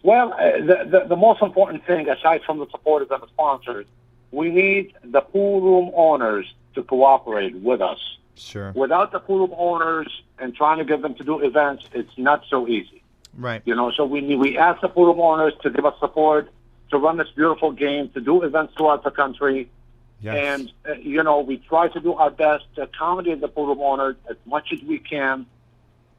[0.02, 3.86] Well, uh, the, the, the most important thing, aside from the supporters and the sponsors,
[4.32, 7.98] we need the pool room owners to cooperate with us.
[8.34, 8.72] Sure.
[8.72, 10.08] Without the pool room owners
[10.38, 13.02] and trying to get them to do events, it's not so easy.
[13.36, 13.62] Right.
[13.64, 16.50] You know, so we need, we ask the pool room owners to give us support
[16.90, 19.68] to run this beautiful game, to do events throughout the country,
[20.20, 20.36] Yes.
[20.60, 23.80] and uh, you know we try to do our best to accommodate the pool room
[23.80, 25.46] owners as much as we can,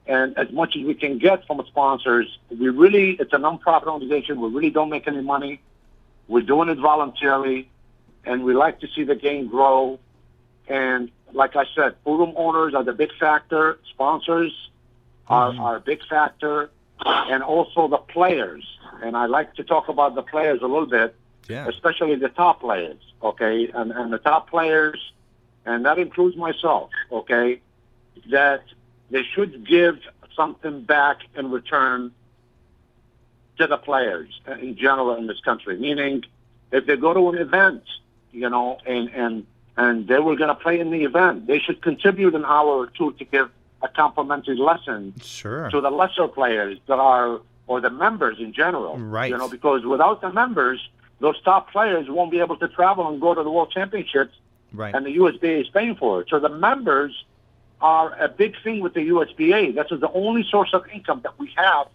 [0.08, 2.28] and as much as we can get from sponsors.
[2.50, 4.42] We really, it's a non-profit organization.
[4.42, 5.62] We really don't make any money.
[6.28, 7.70] We're doing it voluntarily,
[8.26, 10.00] and we like to see the game grow.
[10.68, 13.80] And like I said, room owners are the big factor.
[13.92, 14.52] Sponsors
[15.28, 15.60] are, mm-hmm.
[15.60, 16.70] are a big factor,
[17.06, 18.66] and also the players.
[19.02, 21.16] And I like to talk about the players a little bit
[21.48, 21.68] yeah.
[21.68, 25.00] especially the top players, okay, and, and the top players,
[25.66, 27.60] and that includes myself, okay,
[28.32, 28.64] that
[29.10, 30.00] they should give
[30.36, 32.12] something back in return
[33.58, 35.78] to the players in general in this country.
[35.78, 36.24] Meaning,
[36.72, 37.84] if they go to an event,
[38.32, 39.46] you know, and and
[39.78, 42.88] and they were going to play in the event, they should contribute an hour or
[42.88, 43.50] two to give
[43.82, 45.70] a complimentary lesson Sure.
[45.72, 48.98] to the lesser players that are or the members in general.
[48.98, 49.30] Right.
[49.32, 50.80] You know, because without the members,
[51.20, 54.36] those top players won't be able to travel and go to the World Championships,
[54.74, 54.94] Right.
[54.94, 56.28] and the USBA is paying for it.
[56.30, 57.24] So the members
[57.80, 59.76] are a big thing with the USBA.
[59.76, 61.88] This is the only source of income that we have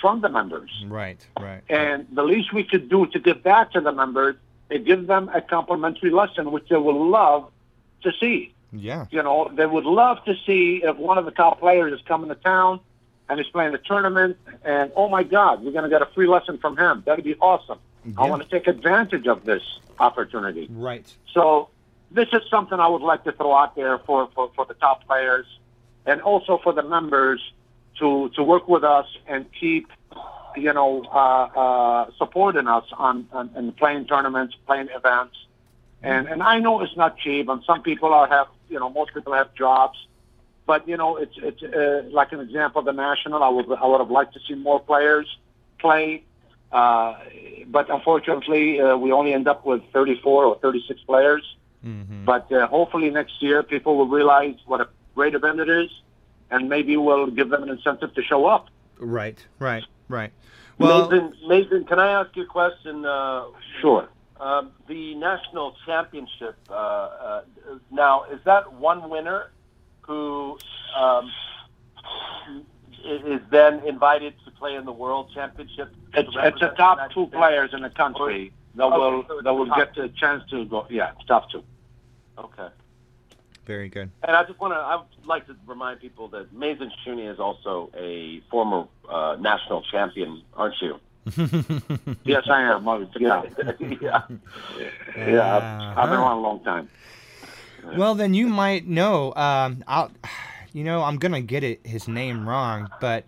[0.00, 0.70] from the members.
[0.86, 1.24] Right.
[1.40, 1.62] Right.
[1.68, 4.36] And the least we could do to give back to the members
[4.70, 7.50] is gives them a complimentary lesson, which they will love
[8.02, 8.52] to see.
[8.72, 9.06] Yeah.
[9.10, 12.28] You know, they would love to see if one of the top players is coming
[12.28, 12.80] to town
[13.28, 16.28] and he's playing the tournament, and oh my God, we're going to get a free
[16.28, 17.02] lesson from him.
[17.04, 17.78] That'd be awesome.
[18.16, 19.62] I want to take advantage of this
[19.98, 20.68] opportunity.
[20.70, 21.12] Right.
[21.32, 21.70] So
[22.10, 25.06] this is something I would like to throw out there for, for, for the top
[25.06, 25.46] players
[26.04, 27.40] and also for the members
[27.98, 29.90] to, to work with us and keep,
[30.56, 35.36] you know, uh, uh, supporting us on, on, on playing tournaments, playing events.
[36.02, 39.14] And, and I know it's not cheap, and some people are have, you know, most
[39.14, 39.98] people have jobs.
[40.66, 43.42] But, you know, it's, it's uh, like an example of the National.
[43.42, 45.26] I would, I would have liked to see more players
[45.78, 46.24] play.
[46.72, 47.14] Uh,
[47.68, 51.42] but unfortunately, uh, we only end up with 34 or 36 players.
[51.84, 52.24] Mm-hmm.
[52.24, 55.90] But uh, hopefully next year, people will realize what a great event it is,
[56.50, 58.68] and maybe we'll give them an incentive to show up.
[58.98, 59.44] Right.
[59.58, 59.84] Right.
[60.08, 60.32] Right.
[60.78, 63.04] Well, Mazin, Mazin, can I ask you a question?
[63.04, 63.46] Uh,
[63.80, 64.08] Sure.
[64.40, 66.56] um, the national championship.
[66.68, 67.42] Uh, uh,
[67.90, 69.50] now, is that one winner
[70.02, 70.58] who
[70.96, 71.32] um,
[73.04, 75.92] is then invited to play in the world championship?
[76.14, 77.36] It's, it's the top the two States?
[77.36, 80.64] players in the country that Okay, will so that will top get the chance to
[80.66, 80.86] go.
[80.90, 81.62] Yeah, top two.
[82.38, 82.68] Okay.
[83.66, 84.10] Very good.
[84.22, 87.40] And I just want to, I would like to remind people that Mazin Shooni is
[87.40, 90.98] also a former uh, national champion, aren't you?
[92.24, 92.86] Yes, I am.
[92.86, 93.42] Uh, Yeah,
[94.00, 94.22] yeah.
[95.16, 95.56] yeah.
[95.56, 96.88] I've, I've been around a long time.
[97.96, 99.34] Well, then you might know.
[99.34, 100.12] Um, I'll,
[100.72, 103.24] you know, I'm gonna get it his name wrong, but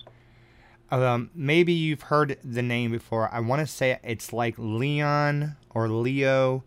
[0.91, 3.33] um, maybe you've heard the name before.
[3.33, 6.65] I want to say it's like Leon or Leo,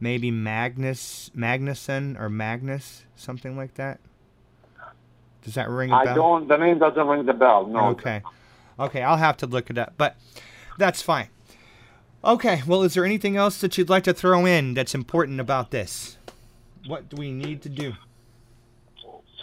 [0.00, 4.00] maybe Magnus Magnuson or Magnus, something like that.
[5.42, 6.14] Does that ring a I bell?
[6.14, 6.48] don't.
[6.48, 7.66] The name doesn't ring the bell.
[7.66, 7.88] No.
[7.88, 8.22] Okay.
[8.78, 10.16] Okay, I'll have to look it up, but
[10.78, 11.28] that's fine.
[12.24, 15.70] Okay, well, is there anything else that you'd like to throw in that's important about
[15.70, 16.16] this?
[16.86, 17.92] What do we need to do?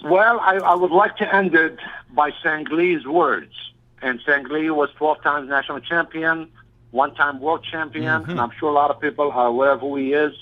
[0.04, 1.78] Well, I, I would like to end it
[2.14, 3.54] by Sang Lee's words.
[4.02, 6.50] And Sangli was 12 times national champion,
[6.92, 9.96] one time world champion, and I'm sure a lot of people are aware of who
[9.96, 10.34] he is.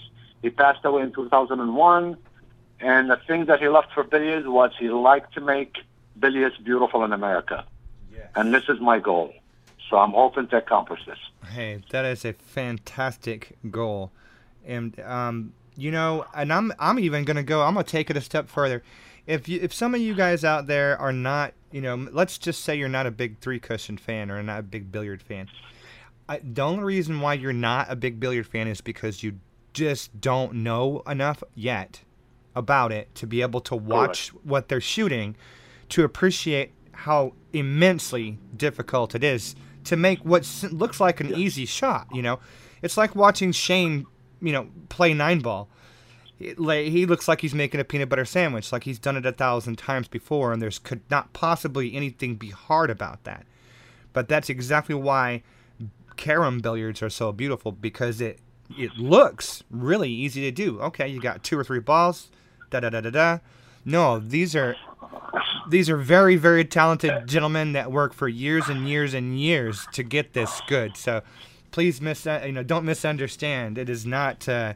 [0.42, 2.18] He passed away in 2001.
[2.82, 5.78] And the thing that he loved for billiards was he liked to make
[6.18, 7.66] billiards beautiful in America.
[8.36, 9.34] And this is my goal.
[9.90, 11.18] So I'm hoping to accomplish this.
[11.52, 14.12] Hey, that is a fantastic goal,
[14.66, 17.64] and um, you know, and I'm I'm even gonna go.
[17.64, 18.84] I'm gonna take it a step further.
[19.26, 22.64] If you if some of you guys out there are not, you know, let's just
[22.64, 25.50] say you're not a big three cushion fan or not a big billiard fan.
[26.30, 29.40] I, the only reason why you're not a big billiard fan is because you
[29.74, 32.02] just don't know enough yet
[32.56, 35.36] about it to be able to watch what they're shooting
[35.90, 39.56] to appreciate how immensely difficult it is
[39.86, 42.08] to make what looks like an easy shot.
[42.14, 42.40] You know,
[42.84, 44.06] it's like watching Shane,
[44.40, 45.68] you know, play nine ball.
[46.40, 49.26] It, like, he looks like he's making a peanut butter sandwich, like he's done it
[49.26, 53.46] a thousand times before, and there's could not possibly anything be hard about that.
[54.14, 55.44] But that's exactly why
[56.20, 58.40] carom billiards are so beautiful because it
[58.78, 60.80] it looks really easy to do.
[60.82, 62.30] Okay, you got two or three balls,
[62.70, 63.40] da da da da da.
[63.86, 64.76] No, these are
[65.70, 70.04] these are very very talented gentlemen that work for years and years and years to
[70.04, 70.98] get this good.
[70.98, 71.22] So
[71.72, 73.78] please mis you know don't misunderstand.
[73.78, 74.74] It is not uh,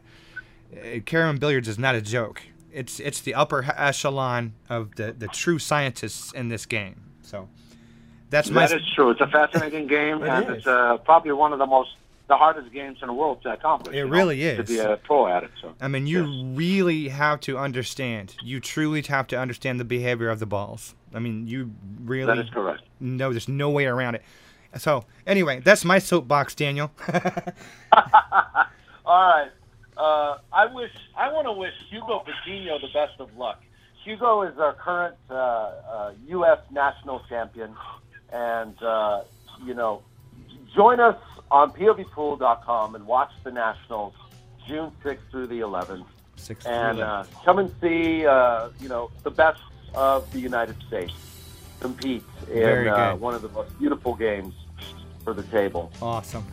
[0.74, 2.42] uh, carom billiards is not a joke.
[2.72, 7.12] It's it's the upper echelon of the the true scientists in this game.
[7.22, 7.50] So
[8.34, 9.12] that's my That is true.
[9.12, 10.58] It's a fascinating game, It and is.
[10.58, 11.92] it's uh, probably one of the most,
[12.28, 13.96] the hardest games in the world to accomplish.
[13.96, 15.52] It really know, really To be a pro at it.
[15.62, 15.74] So.
[15.80, 16.22] I mean, you
[16.54, 18.36] really have to understand.
[18.44, 20.96] You truly have to understand the behavior of the balls.
[21.14, 21.72] I mean, you
[22.04, 22.84] really That is correct.
[23.00, 23.30] no.
[23.32, 24.24] There's no way around it.
[24.78, 26.90] So anyway, that's my soapbox, Daniel.
[29.06, 29.50] All right.
[29.96, 33.62] Uh, I wish I want to wish Hugo Virginio the best of luck.
[34.04, 36.58] Hugo is our current uh, uh, U.S.
[36.72, 37.76] national champion,
[38.34, 39.22] and uh,
[39.64, 40.02] you know,
[40.76, 41.18] join us
[41.52, 44.14] on povpool.com and watch the nationals
[44.68, 46.06] June 6th through the 11th,
[46.36, 49.62] Six and uh, come and see uh, you know the best
[49.94, 51.14] of the United States
[51.80, 54.54] compete in uh, one of the most beautiful games
[55.24, 55.92] for the table.
[56.02, 56.46] awesome,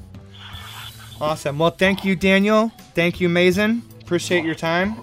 [1.21, 1.59] awesome.
[1.59, 2.71] Well, thank you, Daniel.
[2.95, 3.83] Thank you, Mazin.
[4.03, 4.97] Appreciate your time.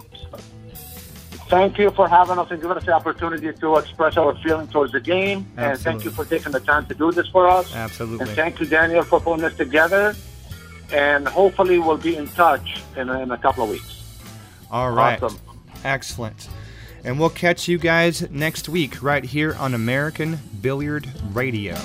[1.50, 4.92] Thank you for having us and giving us the opportunity to express our feeling towards
[4.92, 5.46] the game.
[5.56, 7.74] And thank you for taking the time to do this for us.
[7.74, 8.28] Absolutely.
[8.28, 10.14] And thank you, Daniel, for putting this together.
[10.92, 14.20] And hopefully, we'll be in touch in a, in a couple of weeks.
[14.72, 15.22] All right.
[15.22, 15.40] Awesome.
[15.84, 16.50] Excellent.
[17.04, 21.76] And we'll catch you guys next week right here on American Billiard Radio.